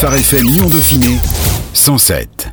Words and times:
Phare 0.00 0.14
FM 0.14 0.46
Lyon 0.46 0.68
Dauphiné 0.68 1.18
107. 1.74 2.50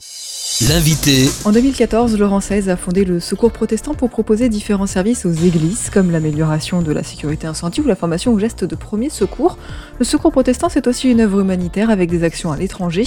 L'invité. 0.67 1.29
En 1.43 1.51
2014, 1.51 2.17
Laurent 2.17 2.39
XVI 2.39 2.71
a 2.71 2.75
fondé 2.75 3.05
le 3.05 3.19
Secours 3.19 3.51
protestant 3.51 3.93
pour 3.93 4.09
proposer 4.09 4.49
différents 4.49 4.87
services 4.87 5.25
aux 5.27 5.31
églises, 5.31 5.91
comme 5.93 6.09
l'amélioration 6.09 6.81
de 6.81 6.91
la 6.91 7.03
sécurité 7.03 7.45
incendie 7.45 7.81
ou 7.81 7.87
la 7.87 7.95
formation 7.95 8.33
aux 8.33 8.39
gestes 8.39 8.63
de 8.63 8.75
premier 8.75 9.11
secours. 9.11 9.59
Le 9.99 10.05
Secours 10.05 10.31
protestant, 10.31 10.69
c'est 10.69 10.87
aussi 10.87 11.11
une 11.11 11.19
œuvre 11.19 11.41
humanitaire 11.41 11.91
avec 11.91 12.09
des 12.09 12.23
actions 12.23 12.51
à 12.51 12.57
l'étranger. 12.57 13.05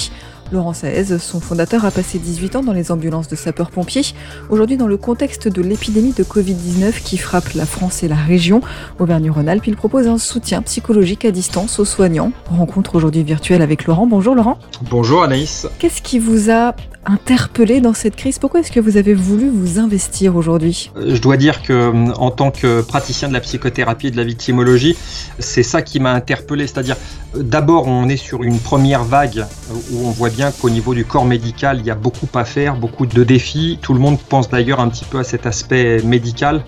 Laurent 0.50 0.72
Saez, 0.72 1.18
son 1.18 1.40
fondateur, 1.40 1.84
a 1.84 1.90
passé 1.90 2.18
18 2.18 2.56
ans 2.56 2.62
dans 2.62 2.72
les 2.72 2.90
ambulances 2.90 3.28
de 3.28 3.36
sapeurs-pompiers. 3.36 4.14
Aujourd'hui, 4.48 4.76
dans 4.76 4.86
le 4.86 4.96
contexte 4.96 5.48
de 5.48 5.60
l'épidémie 5.60 6.14
de 6.16 6.24
Covid-19 6.24 7.02
qui 7.02 7.18
frappe 7.18 7.52
la 7.54 7.66
France 7.66 8.02
et 8.02 8.08
la 8.08 8.16
région, 8.16 8.62
Auvergne-Rhône-Alpes, 8.98 9.66
il 9.66 9.76
propose 9.76 10.06
un 10.06 10.18
soutien 10.18 10.62
psychologique 10.62 11.24
à 11.24 11.30
distance 11.30 11.78
aux 11.78 11.84
soignants. 11.84 12.32
Rencontre 12.50 12.94
aujourd'hui 12.94 13.22
virtuelle 13.24 13.60
avec 13.60 13.84
Laurent. 13.84 14.06
Bonjour 14.06 14.34
Laurent. 14.34 14.58
Bonjour 14.90 15.22
Anaïs. 15.22 15.66
Qu'est-ce 15.78 16.00
qui 16.00 16.18
vous 16.18 16.50
a 16.50 16.74
interpellé 17.08 17.80
dans 17.80 17.94
cette 17.94 18.16
crise? 18.16 18.38
Pourquoi 18.38 18.60
est-ce 18.60 18.70
que 18.70 18.80
vous 18.80 18.96
avez 18.96 19.14
voulu 19.14 19.48
vous 19.48 19.78
investir 19.78 20.36
aujourd'hui? 20.36 20.90
Euh, 20.96 21.14
Je 21.14 21.20
dois 21.20 21.36
dire 21.36 21.62
que 21.62 21.72
euh, 21.72 22.12
en 22.16 22.30
tant 22.30 22.50
que 22.50 22.82
praticien 22.82 23.28
de 23.28 23.32
la 23.32 23.40
psychothérapie 23.40 24.08
et 24.08 24.10
de 24.10 24.16
la 24.16 24.24
victimologie, 24.24 24.96
c'est 25.38 25.62
ça 25.62 25.82
qui 25.82 26.00
m'a 26.00 26.12
interpellé, 26.12 26.66
c'est-à-dire 26.66 26.96
euh, 27.34 27.42
d'abord 27.42 27.86
on 27.86 28.08
est 28.08 28.16
sur 28.16 28.42
une 28.42 28.58
première 28.58 29.04
vague 29.04 29.46
où 29.92 30.06
on 30.06 30.10
voit 30.10 30.30
bien 30.30 30.37
qu'au 30.60 30.70
niveau 30.70 30.94
du 30.94 31.04
corps 31.04 31.24
médical, 31.24 31.78
il 31.80 31.86
y 31.86 31.90
a 31.90 31.94
beaucoup 31.94 32.28
à 32.34 32.44
faire, 32.44 32.76
beaucoup 32.76 33.06
de 33.06 33.24
défis. 33.24 33.78
Tout 33.82 33.92
le 33.92 33.98
monde 33.98 34.18
pense 34.20 34.48
d'ailleurs 34.48 34.80
un 34.80 34.88
petit 34.88 35.04
peu 35.04 35.18
à 35.18 35.24
cet 35.24 35.46
aspect 35.46 36.00
médical, 36.02 36.62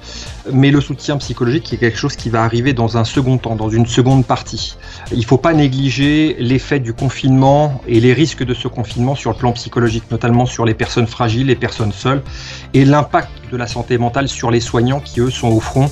mais 0.52 0.70
le 0.70 0.80
soutien 0.80 1.16
psychologique 1.19 1.73
est 1.73 1.77
quelque 1.77 1.98
chose 1.98 2.16
qui 2.16 2.30
va 2.30 2.43
arriver 2.43 2.73
dans 2.73 2.96
un 2.96 3.05
second 3.05 3.38
temps, 3.38 3.55
dans 3.55 3.70
une 3.70 3.87
seconde 3.87 4.27
partie. 4.27 4.77
Il 5.12 5.19
ne 5.19 5.24
faut 5.24 5.38
pas 5.38 5.52
négliger 5.52 6.37
l'effet 6.41 6.80
du 6.80 6.93
confinement 6.93 7.80
et 7.87 8.01
les 8.01 8.12
risques 8.12 8.45
de 8.45 8.55
ce 8.55 8.66
confinement 8.66 9.15
sur 9.15 9.30
le 9.30 9.37
plan 9.37 9.52
psychologique, 9.52 10.05
notamment 10.10 10.46
sur 10.46 10.65
les 10.65 10.74
personnes 10.74 11.07
fragiles, 11.07 11.46
les 11.46 11.55
personnes 11.55 11.93
seules, 11.93 12.23
et 12.74 12.84
l'impact 12.84 13.30
de 13.52 13.57
la 13.57 13.68
santé 13.68 13.99
mentale 13.99 14.29
sur 14.29 14.51
les 14.51 14.60
soignants 14.60 15.01
qui, 15.01 15.21
eux, 15.21 15.30
sont 15.30 15.49
au 15.49 15.60
front 15.60 15.90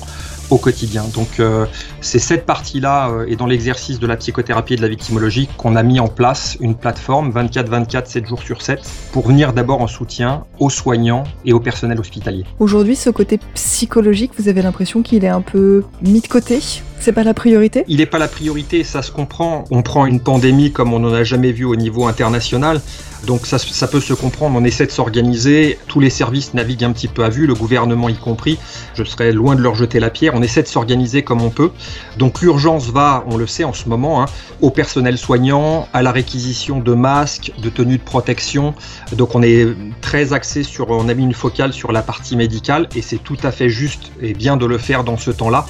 au 0.49 0.57
quotidien. 0.57 1.05
Donc 1.13 1.39
euh, 1.39 1.65
c'est 2.01 2.19
cette 2.19 2.45
partie-là 2.45 3.09
euh, 3.09 3.25
et 3.27 3.35
dans 3.35 3.45
l'exercice 3.45 3.99
de 3.99 4.07
la 4.07 4.17
psychothérapie 4.17 4.73
et 4.73 4.77
de 4.77 4.81
la 4.81 4.87
victimologie 4.87 5.47
qu'on 5.57 5.75
a 5.75 5.83
mis 5.83 5.99
en 5.99 6.07
place 6.07 6.57
une 6.59 6.75
plateforme 6.75 7.31
24-24, 7.31 8.05
7 8.05 8.25
jours 8.27 8.41
sur 8.41 8.61
7 8.61 8.81
pour 9.11 9.27
venir 9.27 9.53
d'abord 9.53 9.81
en 9.81 9.87
soutien 9.87 10.45
aux 10.59 10.69
soignants 10.69 11.23
et 11.45 11.53
au 11.53 11.59
personnel 11.59 11.99
hospitalier. 11.99 12.45
Aujourd'hui, 12.59 12.95
ce 12.95 13.09
côté 13.09 13.39
psychologique, 13.53 14.31
vous 14.37 14.47
avez 14.47 14.61
l'impression 14.61 15.01
qu'il 15.01 15.23
est 15.23 15.29
un 15.29 15.41
peu 15.41 15.83
mis 16.01 16.21
de 16.21 16.27
côté? 16.27 16.59
C'est 16.99 17.13
pas 17.13 17.23
la 17.23 17.33
priorité? 17.33 17.83
Il 17.87 17.97
n'est 17.97 18.05
pas 18.05 18.19
la 18.19 18.27
priorité, 18.27 18.83
ça 18.83 19.01
se 19.01 19.11
comprend. 19.11 19.65
On 19.71 19.81
prend 19.81 20.05
une 20.05 20.19
pandémie 20.19 20.71
comme 20.71 20.93
on 20.93 20.99
n'en 20.99 21.13
a 21.13 21.23
jamais 21.23 21.51
vu 21.51 21.65
au 21.65 21.75
niveau 21.75 22.07
international. 22.07 22.81
Donc 23.25 23.45
ça, 23.45 23.87
peut 23.87 23.99
se 23.99 24.13
comprendre, 24.13 24.57
on 24.57 24.63
essaie 24.63 24.85
de 24.85 24.91
s'organiser, 24.91 25.77
tous 25.87 25.99
les 25.99 26.09
services 26.09 26.53
naviguent 26.53 26.85
un 26.85 26.93
petit 26.93 27.09
peu 27.09 27.23
à 27.25 27.29
vue, 27.29 27.47
le 27.47 27.53
gouvernement 27.53 28.07
y 28.07 28.15
compris, 28.15 28.57
je 28.93 29.03
serais 29.03 29.33
loin 29.33 29.55
de 29.55 29.61
leur 29.61 29.75
jeter 29.75 29.99
la 29.99 30.09
pierre, 30.09 30.33
on 30.35 30.41
essaie 30.41 30.63
de 30.63 30.67
s'organiser 30.67 31.21
comme 31.21 31.41
on 31.41 31.49
peut. 31.49 31.71
Donc 32.17 32.41
l'urgence 32.41 32.87
va, 32.87 33.25
on 33.27 33.35
le 33.35 33.45
sait 33.45 33.65
en 33.65 33.73
ce 33.73 33.89
moment, 33.89 34.23
hein, 34.23 34.25
au 34.61 34.69
personnel 34.69 35.17
soignant, 35.17 35.87
à 35.91 36.01
la 36.01 36.11
réquisition 36.11 36.79
de 36.79 36.93
masques, 36.93 37.51
de 37.61 37.69
tenues 37.69 37.97
de 37.97 38.03
protection. 38.03 38.73
Donc 39.11 39.35
on 39.35 39.43
est 39.43 39.67
très 40.01 40.31
axé 40.31 40.63
sur, 40.63 40.89
on 40.89 41.09
a 41.09 41.13
mis 41.13 41.23
une 41.23 41.33
focale 41.33 41.73
sur 41.73 41.91
la 41.91 42.01
partie 42.01 42.37
médicale 42.37 42.87
et 42.95 43.01
c'est 43.01 43.21
tout 43.21 43.37
à 43.43 43.51
fait 43.51 43.69
juste 43.69 44.11
et 44.21 44.33
bien 44.33 44.55
de 44.55 44.65
le 44.65 44.77
faire 44.77 45.03
dans 45.03 45.17
ce 45.17 45.31
temps-là. 45.31 45.65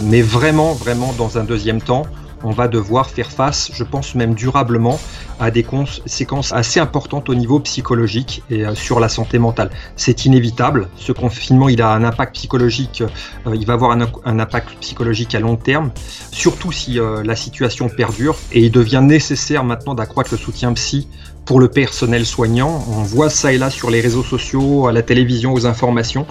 Mais 0.00 0.22
vraiment, 0.22 0.72
vraiment, 0.72 1.12
dans 1.18 1.38
un 1.38 1.44
deuxième 1.44 1.80
temps, 1.80 2.06
on 2.44 2.50
va 2.50 2.68
devoir 2.68 3.10
faire 3.10 3.30
face, 3.30 3.70
je 3.72 3.84
pense 3.84 4.14
même 4.14 4.34
durablement, 4.34 4.98
à 5.38 5.50
des 5.50 5.62
conséquences 5.62 6.52
assez 6.52 6.80
importantes 6.80 7.28
au 7.28 7.34
niveau 7.34 7.60
psychologique 7.60 8.42
et 8.50 8.64
euh, 8.64 8.74
sur 8.74 9.00
la 9.00 9.08
santé 9.08 9.38
mentale. 9.38 9.70
C'est 9.96 10.24
inévitable. 10.24 10.88
Ce 10.96 11.12
confinement, 11.12 11.68
il 11.68 11.82
a 11.82 11.92
un 11.92 12.04
impact 12.04 12.34
psychologique, 12.34 13.02
euh, 13.46 13.54
il 13.54 13.66
va 13.66 13.74
avoir 13.74 13.92
un, 13.92 14.38
impact 14.38 14.70
psychologique 14.80 15.34
à 15.34 15.40
long 15.40 15.56
terme, 15.56 15.90
surtout 16.30 16.72
si 16.72 16.98
euh, 16.98 17.22
la 17.24 17.36
situation 17.36 17.88
perdure. 17.88 18.36
Et 18.52 18.60
il 18.60 18.72
devient 18.72 19.02
nécessaire 19.02 19.64
maintenant 19.64 19.94
d'accroître 19.94 20.30
le 20.32 20.38
soutien 20.38 20.72
psy 20.72 21.08
pour 21.44 21.60
le 21.60 21.68
personnel 21.68 22.24
soignant. 22.26 22.84
On 22.88 23.02
voit 23.02 23.30
ça 23.30 23.52
et 23.52 23.58
là 23.58 23.70
sur 23.70 23.90
les 23.90 24.00
réseaux 24.00 24.22
sociaux, 24.22 24.86
à 24.86 24.92
la 24.92 25.02
télévision, 25.02 25.52
aux 25.52 25.66
informations, 25.66 26.26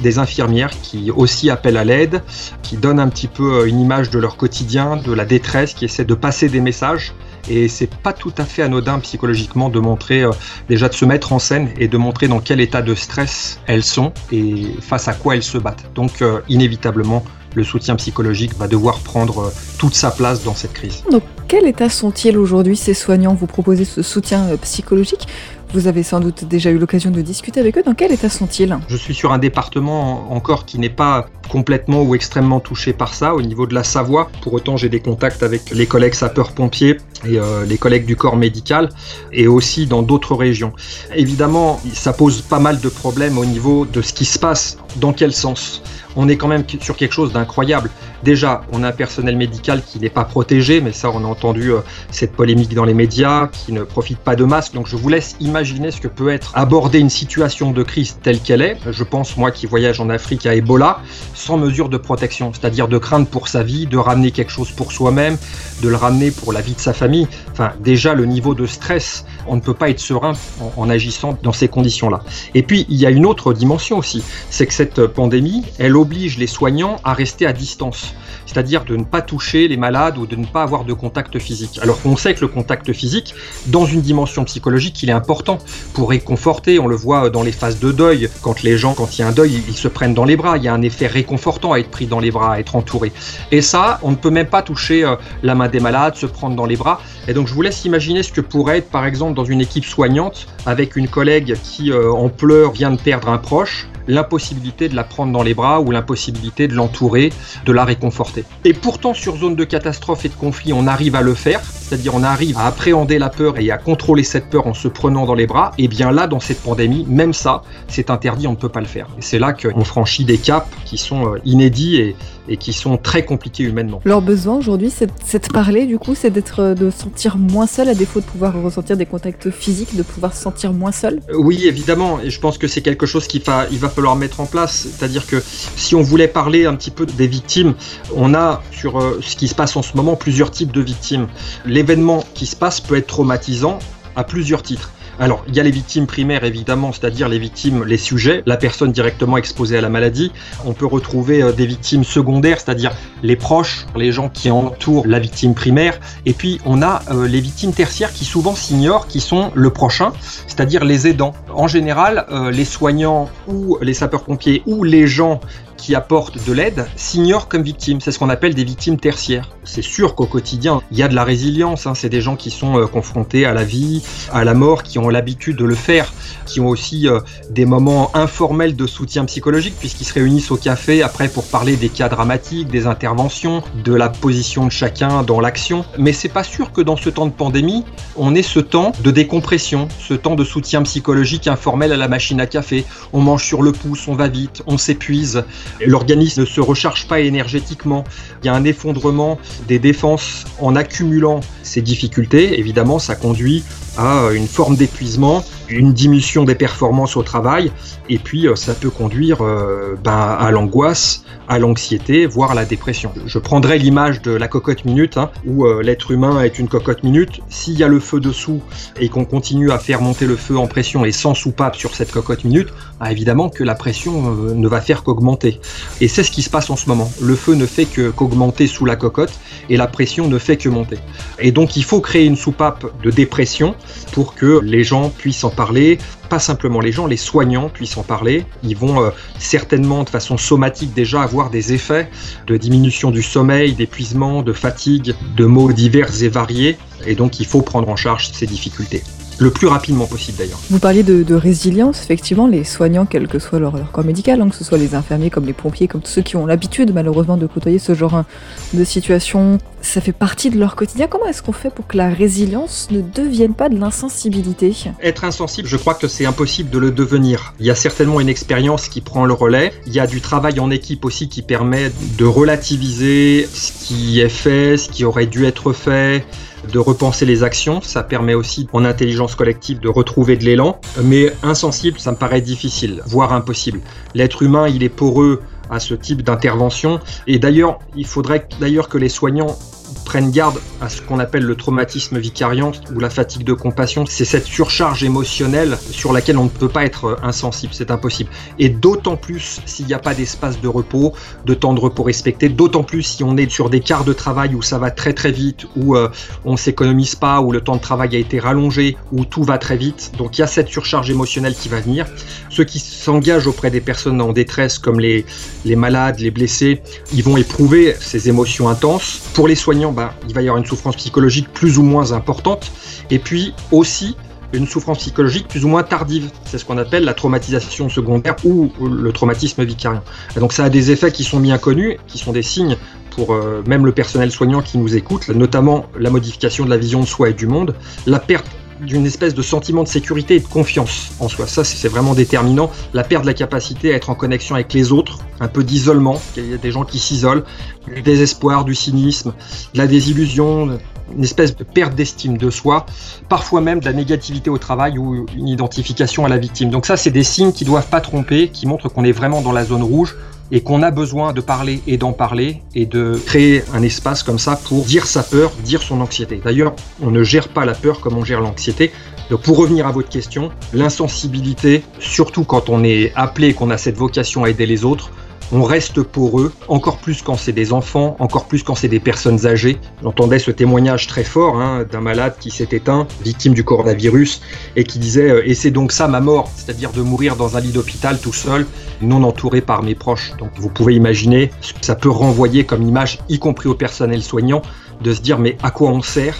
des 0.00 0.18
infirmières 0.18 0.70
qui 0.82 1.10
aussi 1.10 1.50
appellent 1.50 1.76
à 1.76 1.84
l'aide, 1.84 2.22
qui 2.62 2.76
donnent 2.76 3.00
un 3.00 3.08
petit 3.08 3.28
peu 3.28 3.68
une 3.68 3.80
image 3.80 4.10
de 4.10 4.18
leur 4.18 4.36
quotidien, 4.36 4.96
de 4.96 5.12
la 5.12 5.24
détresse, 5.24 5.74
qui 5.74 5.84
essaient 5.84 6.04
de 6.04 6.14
passer 6.14 6.48
des 6.48 6.60
messages. 6.60 7.14
Et 7.48 7.68
c'est 7.68 7.94
pas 7.94 8.12
tout 8.12 8.32
à 8.38 8.44
fait 8.44 8.62
anodin 8.62 8.98
psychologiquement 8.98 9.68
de 9.68 9.78
montrer, 9.78 10.22
euh, 10.22 10.32
déjà 10.68 10.88
de 10.88 10.94
se 10.94 11.04
mettre 11.04 11.32
en 11.32 11.38
scène 11.38 11.70
et 11.78 11.86
de 11.86 11.96
montrer 11.96 12.26
dans 12.26 12.40
quel 12.40 12.60
état 12.60 12.82
de 12.82 12.94
stress 12.94 13.60
elles 13.66 13.84
sont 13.84 14.12
et 14.32 14.66
face 14.80 15.06
à 15.06 15.14
quoi 15.14 15.36
elles 15.36 15.44
se 15.44 15.58
battent. 15.58 15.88
Donc, 15.94 16.22
euh, 16.22 16.40
inévitablement, 16.48 17.24
le 17.56 17.64
soutien 17.64 17.96
psychologique 17.96 18.56
va 18.56 18.68
devoir 18.68 18.98
prendre 19.00 19.38
euh, 19.38 19.50
toute 19.78 19.94
sa 19.94 20.10
place 20.10 20.44
dans 20.44 20.54
cette 20.54 20.72
crise. 20.72 21.02
Donc, 21.10 21.22
quel 21.48 21.66
état 21.66 21.88
sont-ils 21.88 22.36
aujourd'hui 22.36 22.76
ces 22.76 22.94
soignants? 22.94 23.34
Vous 23.34 23.46
proposez 23.46 23.84
ce 23.84 24.02
soutien 24.02 24.56
psychologique 24.62 25.26
vous 25.72 25.88
avez 25.88 26.02
sans 26.02 26.20
doute 26.20 26.44
déjà 26.44 26.70
eu 26.70 26.78
l'occasion 26.78 27.10
de 27.10 27.20
discuter 27.20 27.60
avec 27.60 27.76
eux. 27.76 27.82
Dans 27.84 27.94
quel 27.94 28.12
état 28.12 28.28
sont-ils? 28.28 28.78
Je 28.88 28.96
suis 28.96 29.14
sur 29.14 29.32
un 29.32 29.38
département 29.38 30.32
encore 30.32 30.64
qui 30.64 30.78
n'est 30.78 30.88
pas 30.88 31.26
complètement 31.48 32.02
ou 32.02 32.14
extrêmement 32.14 32.60
touché 32.60 32.92
par 32.92 33.14
ça 33.14 33.34
au 33.34 33.42
niveau 33.42 33.66
de 33.66 33.74
la 33.74 33.84
Savoie. 33.84 34.30
Pour 34.42 34.54
autant, 34.54 34.76
j'ai 34.76 34.88
des 34.88 35.00
contacts 35.00 35.42
avec 35.42 35.70
les 35.70 35.86
collègues 35.86 36.14
sapeurs-pompiers 36.14 36.98
et 37.24 37.38
euh, 37.38 37.64
les 37.64 37.78
collègues 37.78 38.06
du 38.06 38.16
corps 38.16 38.36
médical 38.36 38.88
et 39.32 39.48
aussi 39.48 39.86
dans 39.86 40.02
d'autres 40.02 40.34
régions. 40.34 40.72
Évidemment, 41.14 41.80
ça 41.92 42.12
pose 42.12 42.42
pas 42.42 42.60
mal 42.60 42.80
de 42.80 42.88
problèmes 42.88 43.38
au 43.38 43.44
niveau 43.44 43.86
de 43.86 44.02
ce 44.02 44.12
qui 44.12 44.24
se 44.24 44.38
passe, 44.38 44.78
dans 44.96 45.12
quel 45.12 45.32
sens? 45.32 45.82
On 46.16 46.28
est 46.28 46.36
quand 46.36 46.48
même 46.48 46.64
sur 46.80 46.96
quelque 46.96 47.12
chose 47.12 47.32
d'incroyable. 47.32 47.90
Déjà, 48.24 48.62
on 48.72 48.82
a 48.82 48.88
un 48.88 48.92
personnel 48.92 49.36
médical 49.36 49.82
qui 49.82 50.00
n'est 50.00 50.10
pas 50.10 50.24
protégé, 50.24 50.80
mais 50.80 50.92
ça, 50.92 51.10
on 51.10 51.22
a 51.24 51.26
entendu 51.26 51.72
euh, 51.72 51.80
cette 52.10 52.32
polémique 52.32 52.74
dans 52.74 52.84
les 52.84 52.94
médias, 52.94 53.48
qui 53.48 53.72
ne 53.72 53.82
profite 53.82 54.18
pas 54.18 54.34
de 54.34 54.44
masque. 54.44 54.72
Donc, 54.74 54.88
je 54.88 54.96
vous 54.96 55.08
laisse 55.08 55.36
imaginer 55.38 55.90
ce 55.90 56.00
que 56.00 56.08
peut 56.08 56.30
être 56.30 56.52
aborder 56.54 56.98
une 56.98 57.10
situation 57.10 57.72
de 57.72 57.82
crise 57.82 58.18
telle 58.22 58.40
qu'elle 58.40 58.62
est. 58.62 58.78
Je 58.90 59.04
pense, 59.04 59.36
moi, 59.36 59.50
qui 59.50 59.66
voyage 59.66 60.00
en 60.00 60.08
Afrique 60.08 60.46
à 60.46 60.54
Ebola, 60.54 61.00
sans 61.34 61.58
mesure 61.58 61.88
de 61.88 61.98
protection, 61.98 62.52
c'est-à-dire 62.52 62.88
de 62.88 62.98
crainte 62.98 63.28
pour 63.28 63.48
sa 63.48 63.62
vie, 63.62 63.86
de 63.86 63.98
ramener 63.98 64.30
quelque 64.30 64.50
chose 64.50 64.70
pour 64.70 64.92
soi-même, 64.92 65.36
de 65.82 65.88
le 65.88 65.96
ramener 65.96 66.30
pour 66.30 66.52
la 66.52 66.62
vie 66.62 66.74
de 66.74 66.80
sa 66.80 66.94
famille. 66.94 67.28
Enfin, 67.52 67.72
déjà, 67.80 68.14
le 68.14 68.24
niveau 68.24 68.54
de 68.54 68.66
stress, 68.66 69.26
on 69.46 69.56
ne 69.56 69.60
peut 69.60 69.74
pas 69.74 69.90
être 69.90 70.00
serein 70.00 70.32
en, 70.60 70.72
en 70.76 70.90
agissant 70.90 71.38
dans 71.42 71.52
ces 71.52 71.68
conditions-là. 71.68 72.22
Et 72.54 72.62
puis, 72.62 72.86
il 72.88 72.96
y 72.96 73.04
a 73.04 73.10
une 73.10 73.26
autre 73.26 73.52
dimension 73.52 73.98
aussi, 73.98 74.24
c'est 74.50 74.66
que 74.66 74.72
cette 74.72 75.06
pandémie, 75.06 75.64
elle 75.78 75.96
oblige 75.96 76.05
les 76.06 76.46
soignants 76.46 76.96
à 77.04 77.12
rester 77.12 77.46
à 77.46 77.52
distance, 77.52 78.14
c'est-à-dire 78.46 78.84
de 78.84 78.96
ne 78.96 79.04
pas 79.04 79.22
toucher 79.22 79.68
les 79.68 79.76
malades 79.76 80.18
ou 80.18 80.26
de 80.26 80.36
ne 80.36 80.46
pas 80.46 80.62
avoir 80.62 80.84
de 80.84 80.92
contact 80.92 81.38
physique. 81.38 81.78
Alors 81.82 82.00
qu'on 82.00 82.16
sait 82.16 82.34
que 82.34 82.40
le 82.40 82.48
contact 82.48 82.92
physique, 82.92 83.34
dans 83.66 83.86
une 83.86 84.00
dimension 84.00 84.44
psychologique, 84.44 85.02
il 85.02 85.10
est 85.10 85.12
important 85.12 85.58
pour 85.92 86.10
réconforter. 86.10 86.78
On 86.78 86.86
le 86.86 86.96
voit 86.96 87.30
dans 87.30 87.42
les 87.42 87.52
phases 87.52 87.80
de 87.80 87.92
deuil, 87.92 88.28
quand 88.42 88.62
les 88.62 88.78
gens, 88.78 88.94
quand 88.94 89.18
il 89.18 89.20
y 89.20 89.24
a 89.24 89.28
un 89.28 89.32
deuil, 89.32 89.62
ils 89.68 89.76
se 89.76 89.88
prennent 89.88 90.14
dans 90.14 90.24
les 90.24 90.36
bras. 90.36 90.56
Il 90.56 90.64
y 90.64 90.68
a 90.68 90.74
un 90.74 90.82
effet 90.82 91.06
réconfortant 91.06 91.72
à 91.72 91.78
être 91.78 91.90
pris 91.90 92.06
dans 92.06 92.20
les 92.20 92.30
bras, 92.30 92.54
à 92.54 92.58
être 92.60 92.76
entouré. 92.76 93.12
Et 93.50 93.60
ça, 93.60 93.98
on 94.02 94.12
ne 94.12 94.16
peut 94.16 94.30
même 94.30 94.46
pas 94.46 94.62
toucher 94.62 95.04
euh, 95.04 95.16
la 95.42 95.54
main 95.54 95.68
des 95.68 95.80
malades, 95.80 96.14
se 96.16 96.26
prendre 96.26 96.56
dans 96.56 96.66
les 96.66 96.76
bras. 96.76 97.00
Et 97.28 97.34
donc 97.34 97.48
je 97.48 97.54
vous 97.54 97.62
laisse 97.62 97.84
imaginer 97.84 98.22
ce 98.22 98.32
que 98.32 98.40
pourrait 98.40 98.78
être, 98.78 98.90
par 98.90 99.06
exemple, 99.06 99.34
dans 99.34 99.44
une 99.44 99.60
équipe 99.60 99.84
soignante, 99.84 100.46
avec 100.64 100.96
une 100.96 101.08
collègue 101.08 101.56
qui, 101.62 101.90
euh, 101.90 102.12
en 102.12 102.28
pleurs, 102.28 102.72
vient 102.72 102.90
de 102.90 103.00
perdre 103.00 103.28
un 103.28 103.38
proche 103.38 103.88
l'impossibilité 104.08 104.88
de 104.88 104.94
la 104.94 105.04
prendre 105.04 105.32
dans 105.32 105.42
les 105.42 105.54
bras 105.54 105.80
ou 105.80 105.90
l'impossibilité 105.90 106.68
de 106.68 106.74
l'entourer, 106.74 107.32
de 107.64 107.72
la 107.72 107.84
réconforter. 107.84 108.44
Et 108.64 108.72
pourtant, 108.72 109.14
sur 109.14 109.36
zone 109.36 109.56
de 109.56 109.64
catastrophe 109.64 110.24
et 110.24 110.28
de 110.28 110.34
conflit, 110.34 110.72
on 110.72 110.86
arrive 110.86 111.14
à 111.14 111.22
le 111.22 111.34
faire, 111.34 111.60
c'est-à-dire 111.86 112.14
on 112.14 112.24
arrive 112.24 112.58
à 112.58 112.66
appréhender 112.66 113.18
la 113.18 113.28
peur 113.28 113.58
et 113.58 113.70
à 113.70 113.78
contrôler 113.78 114.24
cette 114.24 114.50
peur 114.50 114.66
en 114.66 114.74
se 114.74 114.88
prenant 114.88 115.24
dans 115.24 115.34
les 115.34 115.46
bras. 115.46 115.70
Et 115.78 115.86
bien 115.86 116.10
là, 116.10 116.26
dans 116.26 116.40
cette 116.40 116.60
pandémie, 116.60 117.04
même 117.08 117.32
ça, 117.32 117.62
c'est 117.86 118.10
interdit, 118.10 118.46
on 118.48 118.52
ne 118.52 118.56
peut 118.56 118.68
pas 118.68 118.80
le 118.80 118.86
faire. 118.86 119.06
Et 119.18 119.22
c'est 119.22 119.38
là 119.38 119.52
qu'on 119.52 119.84
franchit 119.84 120.24
des 120.24 120.38
caps 120.38 120.66
qui 120.84 120.98
sont 120.98 121.34
euh, 121.34 121.38
inédits 121.44 121.96
et, 121.96 122.16
et 122.48 122.56
qui 122.56 122.72
sont 122.72 122.96
très 122.96 123.24
compliqués 123.24 123.62
humainement. 123.62 124.00
Leur 124.04 124.20
besoin 124.20 124.56
aujourd'hui, 124.56 124.90
c'est 124.90 125.06
de 125.06 125.52
parler, 125.52 125.86
du 125.86 125.98
coup, 125.98 126.14
c'est 126.14 126.30
d'être, 126.30 126.60
euh, 126.60 126.74
de 126.74 126.90
sentir 126.90 127.36
moins 127.36 127.66
seul, 127.66 127.88
à 127.88 127.94
défaut 127.94 128.20
de 128.20 128.24
pouvoir 128.24 128.60
ressentir 128.60 128.96
des 128.96 129.06
contacts 129.06 129.50
physiques, 129.50 129.96
de 129.96 130.02
pouvoir 130.02 130.34
se 130.34 130.42
sentir 130.42 130.72
moins 130.72 130.92
seul? 130.92 131.20
Euh, 131.30 131.36
Oui, 131.36 131.66
évidemment, 131.66 132.18
et 132.20 132.30
je 132.30 132.40
pense 132.40 132.58
que 132.58 132.66
c'est 132.66 132.82
quelque 132.82 133.06
chose 133.06 133.28
qu'il 133.28 133.42
va, 133.42 133.66
il 133.70 133.78
va 133.78 133.88
falloir 133.88 134.16
mettre 134.16 134.40
en 134.40 134.46
place. 134.46 134.88
C'est-à-dire 134.90 135.26
que 135.26 135.40
si 135.76 135.94
on 135.94 136.02
voulait 136.02 136.28
parler 136.28 136.66
un 136.66 136.74
petit 136.74 136.90
peu 136.90 137.06
des 137.06 137.28
victimes, 137.28 137.74
on 138.14 138.34
a 138.34 138.62
sur 138.72 139.00
ce 139.20 139.36
qui 139.36 139.46
se 139.46 139.54
passe 139.54 139.76
en 139.76 139.82
ce 139.82 139.96
moment 139.96 140.16
plusieurs 140.16 140.50
types 140.50 140.72
de 140.72 140.80
victimes. 140.80 141.26
L'événement 141.76 142.24
qui 142.32 142.46
se 142.46 142.56
passe 142.56 142.80
peut 142.80 142.96
être 142.96 143.06
traumatisant 143.06 143.80
à 144.16 144.24
plusieurs 144.24 144.62
titres. 144.62 144.92
Alors, 145.18 145.44
il 145.46 145.54
y 145.54 145.60
a 145.60 145.62
les 145.62 145.70
victimes 145.70 146.06
primaires, 146.06 146.44
évidemment, 146.44 146.90
c'est-à-dire 146.90 147.28
les 147.28 147.38
victimes, 147.38 147.84
les 147.84 147.98
sujets, 147.98 148.42
la 148.46 148.56
personne 148.56 148.92
directement 148.92 149.36
exposée 149.36 149.76
à 149.76 149.82
la 149.82 149.90
maladie. 149.90 150.32
On 150.64 150.72
peut 150.72 150.86
retrouver 150.86 151.42
euh, 151.42 151.52
des 151.52 151.66
victimes 151.66 152.02
secondaires, 152.02 152.60
c'est-à-dire 152.60 152.92
les 153.22 153.36
proches, 153.36 153.84
les 153.94 154.10
gens 154.10 154.30
qui 154.30 154.50
entourent 154.50 155.06
la 155.06 155.18
victime 155.18 155.54
primaire. 155.54 156.00
Et 156.24 156.32
puis, 156.32 156.60
on 156.64 156.80
a 156.80 157.02
euh, 157.10 157.28
les 157.28 157.40
victimes 157.40 157.72
tertiaires 157.72 158.12
qui 158.12 158.24
souvent 158.24 158.54
s'ignorent, 158.54 159.06
qui 159.06 159.20
sont 159.20 159.50
le 159.54 159.68
prochain, 159.68 160.12
c'est-à-dire 160.46 160.82
les 160.82 161.06
aidants. 161.06 161.34
En 161.54 161.68
général, 161.68 162.24
euh, 162.30 162.50
les 162.50 162.64
soignants 162.64 163.28
ou 163.48 163.76
les 163.82 163.92
sapeurs-pompiers 163.92 164.62
ou 164.64 164.82
les 164.82 165.06
gens 165.06 165.40
qui 165.76 165.94
apportent 165.94 166.44
de 166.46 166.52
l'aide 166.52 166.86
s'ignorent 166.96 167.48
comme 167.48 167.62
victimes. 167.62 168.00
C'est 168.00 168.12
ce 168.12 168.18
qu'on 168.18 168.28
appelle 168.28 168.54
des 168.54 168.64
victimes 168.64 168.98
tertiaires. 168.98 169.50
C'est 169.64 169.82
sûr 169.82 170.14
qu'au 170.14 170.26
quotidien, 170.26 170.80
il 170.90 170.98
y 170.98 171.02
a 171.02 171.08
de 171.08 171.14
la 171.14 171.24
résilience. 171.24 171.86
Hein. 171.86 171.94
C'est 171.94 172.08
des 172.08 172.20
gens 172.20 172.36
qui 172.36 172.50
sont 172.50 172.78
euh, 172.78 172.86
confrontés 172.86 173.46
à 173.46 173.52
la 173.52 173.64
vie, 173.64 174.02
à 174.32 174.44
la 174.44 174.54
mort, 174.54 174.82
qui 174.82 174.98
ont 174.98 175.08
l'habitude 175.08 175.56
de 175.56 175.64
le 175.64 175.74
faire, 175.74 176.12
qui 176.46 176.60
ont 176.60 176.68
aussi 176.68 177.08
euh, 177.08 177.20
des 177.50 177.66
moments 177.66 178.10
informels 178.14 178.76
de 178.76 178.86
soutien 178.86 179.24
psychologique, 179.24 179.74
puisqu'ils 179.78 180.04
se 180.04 180.14
réunissent 180.14 180.50
au 180.50 180.56
café 180.56 181.02
après 181.02 181.28
pour 181.28 181.44
parler 181.44 181.76
des 181.76 181.88
cas 181.88 182.08
dramatiques, 182.08 182.68
des 182.68 182.86
interventions, 182.86 183.62
de 183.84 183.94
la 183.94 184.08
position 184.08 184.66
de 184.66 184.72
chacun 184.72 185.22
dans 185.22 185.40
l'action. 185.40 185.84
Mais 185.98 186.12
c'est 186.12 186.28
pas 186.28 186.44
sûr 186.44 186.72
que 186.72 186.80
dans 186.80 186.96
ce 186.96 187.10
temps 187.10 187.26
de 187.26 187.32
pandémie, 187.32 187.84
on 188.16 188.34
ait 188.34 188.42
ce 188.42 188.60
temps 188.60 188.92
de 189.02 189.10
décompression, 189.10 189.88
ce 189.98 190.14
temps 190.14 190.34
de 190.34 190.44
soutien 190.44 190.82
psychologique 190.82 191.46
informel 191.46 191.92
à 191.92 191.96
la 191.96 192.08
machine 192.08 192.40
à 192.40 192.46
café. 192.46 192.84
On 193.12 193.20
mange 193.20 193.44
sur 193.44 193.62
le 193.62 193.72
pouce, 193.72 194.08
on 194.08 194.14
va 194.14 194.28
vite, 194.28 194.62
on 194.66 194.78
s'épuise. 194.78 195.44
L'organisme 195.84 196.40
ne 196.40 196.46
se 196.46 196.60
recharge 196.60 197.08
pas 197.08 197.20
énergétiquement. 197.20 198.04
Il 198.42 198.46
y 198.46 198.48
a 198.48 198.54
un 198.54 198.64
effondrement 198.64 199.38
des 199.68 199.78
défenses 199.78 200.44
en 200.60 200.76
accumulant 200.76 201.40
ces 201.62 201.82
difficultés. 201.82 202.58
Évidemment, 202.58 202.98
ça 202.98 203.14
conduit 203.16 203.64
à 203.96 204.30
une 204.32 204.46
forme 204.46 204.76
d'épuisement, 204.76 205.44
une 205.68 205.92
diminution 205.92 206.44
des 206.44 206.54
performances 206.54 207.16
au 207.16 207.22
travail, 207.22 207.72
et 208.08 208.18
puis 208.18 208.46
euh, 208.46 208.54
ça 208.54 208.74
peut 208.74 208.90
conduire 208.90 209.38
ben, 209.38 210.36
à 210.38 210.50
l'angoisse, 210.50 211.24
à 211.48 211.58
l'anxiété, 211.58 212.26
voire 212.26 212.52
à 212.52 212.54
la 212.54 212.64
dépression. 212.64 213.12
Je 213.26 213.38
prendrai 213.38 213.78
l'image 213.78 214.22
de 214.22 214.32
la 214.32 214.48
cocotte 214.48 214.84
minute, 214.84 215.16
hein, 215.16 215.30
où 215.46 215.66
euh, 215.66 215.82
l'être 215.82 216.10
humain 216.10 216.42
est 216.42 216.58
une 216.58 216.68
cocotte 216.68 217.02
minute. 217.02 217.40
S'il 217.48 217.78
y 217.78 217.84
a 217.84 217.88
le 217.88 218.00
feu 218.00 218.20
dessous 218.20 218.62
et 219.00 219.08
qu'on 219.08 219.24
continue 219.24 219.70
à 219.70 219.78
faire 219.78 220.00
monter 220.00 220.26
le 220.26 220.36
feu 220.36 220.58
en 220.58 220.66
pression 220.66 221.04
et 221.04 221.12
sans 221.12 221.34
soupape 221.34 221.76
sur 221.76 221.94
cette 221.94 222.10
cocotte 222.10 222.44
minute, 222.44 222.68
ben, 223.00 223.06
évidemment 223.06 223.48
que 223.48 223.64
la 223.64 223.74
pression 223.74 224.32
ne 224.32 224.68
va 224.68 224.80
faire 224.80 225.02
qu'augmenter. 225.02 225.60
Et 226.00 226.08
c'est 226.08 226.22
ce 226.22 226.30
qui 226.30 226.42
se 226.42 226.50
passe 226.50 226.70
en 226.70 226.76
ce 226.76 226.88
moment. 226.88 227.10
Le 227.20 227.36
feu 227.36 227.54
ne 227.54 227.66
fait 227.66 227.86
que 227.86 228.10
qu'augmenter 228.10 228.66
sous 228.66 228.84
la 228.84 228.96
cocotte 228.96 229.32
et 229.68 229.76
la 229.76 229.86
pression 229.86 230.28
ne 230.28 230.38
fait 230.38 230.56
que 230.56 230.68
monter. 230.68 230.98
Et 231.38 231.52
donc 231.52 231.76
il 231.76 231.84
faut 231.84 232.00
créer 232.00 232.24
une 232.24 232.36
soupape 232.36 232.86
de 233.02 233.10
dépression 233.10 233.74
pour 234.12 234.34
que 234.34 234.60
les 234.62 234.84
gens 234.84 235.10
puissent 235.10 235.44
en 235.44 235.50
parler, 235.50 235.98
pas 236.28 236.38
simplement 236.38 236.80
les 236.80 236.92
gens, 236.92 237.06
les 237.06 237.16
soignants 237.16 237.68
puissent 237.68 237.96
en 237.96 238.02
parler. 238.02 238.44
Ils 238.62 238.76
vont 238.76 239.02
euh, 239.02 239.10
certainement 239.38 240.04
de 240.04 240.10
façon 240.10 240.36
somatique 240.36 240.94
déjà 240.94 241.22
avoir 241.22 241.50
des 241.50 241.72
effets 241.72 242.10
de 242.46 242.56
diminution 242.56 243.10
du 243.10 243.22
sommeil, 243.22 243.74
d'épuisement, 243.74 244.42
de 244.42 244.52
fatigue, 244.52 245.14
de 245.36 245.44
maux 245.44 245.72
divers 245.72 246.22
et 246.22 246.28
variés. 246.28 246.78
Et 247.06 247.14
donc 247.14 247.40
il 247.40 247.46
faut 247.46 247.62
prendre 247.62 247.88
en 247.88 247.96
charge 247.96 248.30
ces 248.32 248.46
difficultés 248.46 249.02
le 249.38 249.50
plus 249.50 249.66
rapidement 249.66 250.06
possible 250.06 250.38
d'ailleurs. 250.38 250.58
Vous 250.70 250.78
parliez 250.78 251.02
de, 251.02 251.34
résilience, 251.34 252.02
effectivement, 252.02 252.46
les 252.46 252.64
soignants, 252.64 253.06
quel 253.06 253.28
que 253.28 253.38
soit 253.38 253.58
leur, 253.58 253.90
corps 253.92 254.04
médical, 254.04 254.40
hein, 254.40 254.48
que 254.48 254.56
ce 254.56 254.64
soit 254.64 254.78
les 254.78 254.94
infirmiers 254.94 255.30
comme 255.30 255.44
les 255.44 255.52
pompiers, 255.52 255.88
comme 255.88 256.00
tous 256.00 256.10
ceux 256.10 256.22
qui 256.22 256.36
ont 256.36 256.46
l'habitude 256.46 256.92
malheureusement 256.94 257.36
de 257.36 257.46
côtoyer 257.46 257.78
ce 257.78 257.94
genre 257.94 258.24
de 258.72 258.84
situation, 258.84 259.58
ça 259.86 260.00
fait 260.00 260.12
partie 260.12 260.50
de 260.50 260.58
leur 260.58 260.74
quotidien. 260.76 261.06
Comment 261.06 261.26
est-ce 261.26 261.42
qu'on 261.42 261.52
fait 261.52 261.70
pour 261.70 261.86
que 261.86 261.96
la 261.96 262.10
résilience 262.10 262.88
ne 262.90 263.00
devienne 263.00 263.54
pas 263.54 263.68
de 263.68 263.78
l'insensibilité? 263.78 264.74
Être 265.02 265.24
insensible, 265.24 265.68
je 265.68 265.76
crois 265.76 265.94
que 265.94 266.08
c'est 266.08 266.26
impossible 266.26 266.70
de 266.70 266.78
le 266.78 266.90
devenir. 266.90 267.54
Il 267.60 267.66
y 267.66 267.70
a 267.70 267.74
certainement 267.74 268.20
une 268.20 268.28
expérience 268.28 268.88
qui 268.88 269.00
prend 269.00 269.24
le 269.24 269.32
relais. 269.32 269.72
Il 269.86 269.94
y 269.94 270.00
a 270.00 270.06
du 270.06 270.20
travail 270.20 270.58
en 270.60 270.70
équipe 270.70 271.04
aussi 271.04 271.28
qui 271.28 271.40
permet 271.42 271.92
de 272.18 272.24
relativiser 272.24 273.48
ce 273.52 273.72
qui 273.86 274.20
est 274.20 274.28
fait, 274.28 274.76
ce 274.76 274.88
qui 274.88 275.04
aurait 275.04 275.26
dû 275.26 275.46
être 275.46 275.72
fait 275.72 276.26
de 276.72 276.78
repenser 276.80 277.24
les 277.26 277.44
actions. 277.44 277.80
Ça 277.80 278.02
permet 278.02 278.34
aussi 278.34 278.66
en 278.72 278.84
intelligence 278.84 279.36
collective 279.36 279.78
de 279.78 279.88
retrouver 279.88 280.36
de 280.36 280.44
l'élan. 280.44 280.80
Mais 281.04 281.32
insensible, 281.44 282.00
ça 282.00 282.10
me 282.10 282.16
paraît 282.16 282.40
difficile, 282.40 283.02
voire 283.06 283.32
impossible. 283.32 283.80
L'être 284.14 284.42
humain, 284.42 284.66
il 284.68 284.82
est 284.82 284.88
poreux 284.88 285.42
à 285.70 285.80
ce 285.80 285.94
type 285.94 286.22
d'intervention. 286.22 287.00
Et 287.26 287.38
d'ailleurs, 287.38 287.78
il 287.96 288.06
faudrait 288.06 288.48
d'ailleurs 288.60 288.88
que 288.88 288.98
les 288.98 289.08
soignants 289.08 289.56
prennent 290.04 290.30
garde 290.30 290.60
à 290.80 290.88
ce 290.88 291.02
qu'on 291.02 291.18
appelle 291.18 291.44
le 291.44 291.54
traumatisme 291.54 292.18
vicariant 292.18 292.72
ou 292.94 293.00
la 293.00 293.10
fatigue 293.10 293.44
de 293.44 293.52
compassion. 293.52 294.04
C'est 294.06 294.24
cette 294.24 294.46
surcharge 294.46 295.04
émotionnelle 295.04 295.78
sur 295.90 296.12
laquelle 296.12 296.38
on 296.38 296.44
ne 296.44 296.48
peut 296.48 296.68
pas 296.68 296.84
être 296.84 297.18
insensible, 297.22 297.72
c'est 297.74 297.90
impossible. 297.90 298.30
Et 298.58 298.68
d'autant 298.68 299.16
plus 299.16 299.60
s'il 299.66 299.86
n'y 299.86 299.94
a 299.94 299.98
pas 299.98 300.14
d'espace 300.14 300.60
de 300.60 300.68
repos, 300.68 301.12
de 301.44 301.54
temps 301.54 301.74
de 301.74 301.80
repos 301.80 302.02
respecté, 302.02 302.48
d'autant 302.48 302.82
plus 302.82 303.02
si 303.02 303.24
on 303.24 303.36
est 303.36 303.50
sur 303.50 303.70
des 303.70 303.80
quarts 303.80 304.04
de 304.04 304.12
travail 304.12 304.54
où 304.54 304.62
ça 304.62 304.78
va 304.78 304.90
très 304.90 305.12
très 305.12 305.32
vite, 305.32 305.66
où 305.76 305.96
euh, 305.96 306.08
on 306.44 306.56
s'économise 306.56 307.14
pas, 307.14 307.40
où 307.40 307.52
le 307.52 307.60
temps 307.60 307.76
de 307.76 307.80
travail 307.80 308.16
a 308.16 308.18
été 308.18 308.38
rallongé, 308.38 308.96
où 309.12 309.24
tout 309.24 309.42
va 309.42 309.58
très 309.58 309.76
vite. 309.76 310.12
Donc 310.18 310.38
il 310.38 310.40
y 310.40 310.44
a 310.44 310.46
cette 310.46 310.68
surcharge 310.68 311.10
émotionnelle 311.10 311.54
qui 311.54 311.68
va 311.68 311.80
venir. 311.80 312.06
Ceux 312.50 312.64
qui 312.64 312.78
s'engagent 312.78 313.46
auprès 313.46 313.70
des 313.70 313.80
personnes 313.80 314.20
en 314.20 314.32
détresse, 314.32 314.78
comme 314.78 315.00
les, 315.00 315.26
les 315.64 315.76
malades, 315.76 316.20
les 316.20 316.30
blessés, 316.30 316.82
ils 317.12 317.22
vont 317.22 317.36
éprouver 317.36 317.94
ces 318.00 318.28
émotions 318.28 318.68
intenses. 318.68 319.20
Pour 319.34 319.48
les 319.48 319.54
soignants, 319.54 319.75
bah, 319.92 320.14
il 320.28 320.34
va 320.34 320.42
y 320.42 320.48
avoir 320.48 320.58
une 320.58 320.66
souffrance 320.66 320.96
psychologique 320.96 321.48
plus 321.52 321.78
ou 321.78 321.82
moins 321.82 322.12
importante, 322.12 322.72
et 323.10 323.18
puis 323.18 323.54
aussi 323.72 324.16
une 324.52 324.66
souffrance 324.66 324.98
psychologique 324.98 325.48
plus 325.48 325.64
ou 325.64 325.68
moins 325.68 325.82
tardive. 325.82 326.30
C'est 326.44 326.58
ce 326.58 326.64
qu'on 326.64 326.78
appelle 326.78 327.04
la 327.04 327.14
traumatisation 327.14 327.88
secondaire 327.88 328.36
ou 328.44 328.70
le 328.80 329.12
traumatisme 329.12 329.64
vicarien. 329.64 330.02
donc 330.36 330.52
ça 330.52 330.64
a 330.64 330.70
des 330.70 330.90
effets 330.90 331.12
qui 331.12 331.24
sont 331.24 331.40
bien 331.40 331.58
connus, 331.58 331.98
qui 332.06 332.18
sont 332.18 332.32
des 332.32 332.42
signes 332.42 332.76
pour 333.10 333.32
euh, 333.32 333.62
même 333.66 333.86
le 333.86 333.92
personnel 333.92 334.30
soignant 334.30 334.60
qui 334.60 334.78
nous 334.78 334.94
écoute, 334.94 335.28
notamment 335.28 335.86
la 335.98 336.10
modification 336.10 336.64
de 336.64 336.70
la 336.70 336.76
vision 336.76 337.00
de 337.00 337.06
soi 337.06 337.30
et 337.30 337.32
du 337.32 337.46
monde, 337.46 337.74
la 338.06 338.18
perte 338.18 338.46
d'une 338.80 339.06
espèce 339.06 339.34
de 339.34 339.42
sentiment 339.42 339.82
de 339.82 339.88
sécurité 339.88 340.36
et 340.36 340.40
de 340.40 340.46
confiance 340.46 341.10
en 341.20 341.28
soi. 341.28 341.46
Ça, 341.46 341.64
c'est 341.64 341.88
vraiment 341.88 342.14
déterminant. 342.14 342.70
La 342.92 343.04
perte 343.04 343.22
de 343.22 343.26
la 343.26 343.34
capacité 343.34 343.92
à 343.92 343.96
être 343.96 344.10
en 344.10 344.14
connexion 344.14 344.54
avec 344.54 344.72
les 344.72 344.92
autres, 344.92 345.18
un 345.40 345.48
peu 345.48 345.64
d'isolement. 345.64 346.20
Il 346.36 346.50
y 346.50 346.54
a 346.54 346.58
des 346.58 346.70
gens 346.70 346.84
qui 346.84 346.98
s'isolent, 346.98 347.44
du 347.86 348.02
désespoir, 348.02 348.64
du 348.64 348.74
cynisme, 348.74 349.34
de 349.72 349.78
la 349.78 349.86
désillusion, 349.86 350.78
une 351.16 351.24
espèce 351.24 351.54
de 351.54 351.64
perte 351.64 351.94
d'estime 351.94 352.36
de 352.36 352.50
soi, 352.50 352.86
parfois 353.28 353.60
même 353.60 353.80
de 353.80 353.84
la 353.84 353.92
négativité 353.92 354.50
au 354.50 354.58
travail 354.58 354.98
ou 354.98 355.26
une 355.36 355.48
identification 355.48 356.24
à 356.24 356.28
la 356.28 356.36
victime. 356.36 356.70
Donc 356.70 356.86
ça, 356.86 356.96
c'est 356.96 357.10
des 357.10 357.22
signes 357.22 357.52
qui 357.52 357.64
doivent 357.64 357.88
pas 357.88 358.00
tromper, 358.00 358.48
qui 358.48 358.66
montrent 358.66 358.88
qu'on 358.88 359.04
est 359.04 359.12
vraiment 359.12 359.40
dans 359.40 359.52
la 359.52 359.64
zone 359.64 359.82
rouge 359.82 360.16
et 360.50 360.60
qu'on 360.60 360.82
a 360.82 360.90
besoin 360.90 361.32
de 361.32 361.40
parler 361.40 361.82
et 361.86 361.96
d'en 361.96 362.12
parler 362.12 362.62
et 362.74 362.86
de 362.86 363.20
créer 363.26 363.62
un 363.72 363.82
espace 363.82 364.22
comme 364.22 364.38
ça 364.38 364.56
pour 364.56 364.84
dire 364.84 365.06
sa 365.06 365.22
peur, 365.22 365.52
dire 365.64 365.82
son 365.82 366.00
anxiété. 366.00 366.40
D'ailleurs, 366.42 366.74
on 367.02 367.10
ne 367.10 367.22
gère 367.22 367.48
pas 367.48 367.64
la 367.64 367.74
peur 367.74 368.00
comme 368.00 368.16
on 368.16 368.24
gère 368.24 368.40
l'anxiété. 368.40 368.92
Donc 369.30 369.42
pour 369.42 369.56
revenir 369.56 369.86
à 369.86 369.92
votre 369.92 370.08
question, 370.08 370.50
l'insensibilité, 370.72 371.82
surtout 371.98 372.44
quand 372.44 372.68
on 372.68 372.84
est 372.84 373.12
appelé, 373.16 373.54
qu'on 373.54 373.70
a 373.70 373.78
cette 373.78 373.96
vocation 373.96 374.44
à 374.44 374.50
aider 374.50 374.66
les 374.66 374.84
autres, 374.84 375.10
on 375.52 375.62
reste 375.62 376.02
pour 376.02 376.40
eux, 376.40 376.52
encore 376.68 376.98
plus 376.98 377.22
quand 377.22 377.36
c'est 377.36 377.52
des 377.52 377.72
enfants, 377.72 378.16
encore 378.18 378.46
plus 378.46 378.62
quand 378.62 378.74
c'est 378.74 378.88
des 378.88 379.00
personnes 379.00 379.46
âgées. 379.46 379.78
J'entendais 380.02 380.38
ce 380.38 380.50
témoignage 380.50 381.06
très 381.06 381.24
fort 381.24 381.60
hein, 381.60 381.84
d'un 381.90 382.00
malade 382.00 382.34
qui 382.40 382.50
s'est 382.50 382.68
éteint, 382.72 383.06
victime 383.22 383.54
du 383.54 383.64
coronavirus, 383.64 384.42
et 384.74 384.84
qui 384.84 384.98
disait 384.98 385.30
euh, 385.30 385.48
Et 385.48 385.54
c'est 385.54 385.70
donc 385.70 385.92
ça 385.92 386.08
ma 386.08 386.20
mort, 386.20 386.50
c'est-à-dire 386.54 386.92
de 386.92 387.02
mourir 387.02 387.36
dans 387.36 387.56
un 387.56 387.60
lit 387.60 387.72
d'hôpital 387.72 388.18
tout 388.18 388.32
seul, 388.32 388.66
non 389.00 389.22
entouré 389.22 389.60
par 389.60 389.82
mes 389.82 389.94
proches. 389.94 390.32
Donc 390.38 390.50
vous 390.56 390.68
pouvez 390.68 390.94
imaginer 390.94 391.50
ce 391.60 391.72
que 391.72 391.84
ça 391.84 391.94
peut 391.94 392.10
renvoyer 392.10 392.64
comme 392.64 392.82
image, 392.82 393.18
y 393.28 393.38
compris 393.38 393.68
au 393.68 393.74
personnel 393.74 394.22
soignant, 394.22 394.62
de 395.00 395.12
se 395.12 395.20
dire 395.20 395.38
Mais 395.38 395.56
à 395.62 395.70
quoi 395.70 395.90
on 395.90 396.02
sert? 396.02 396.36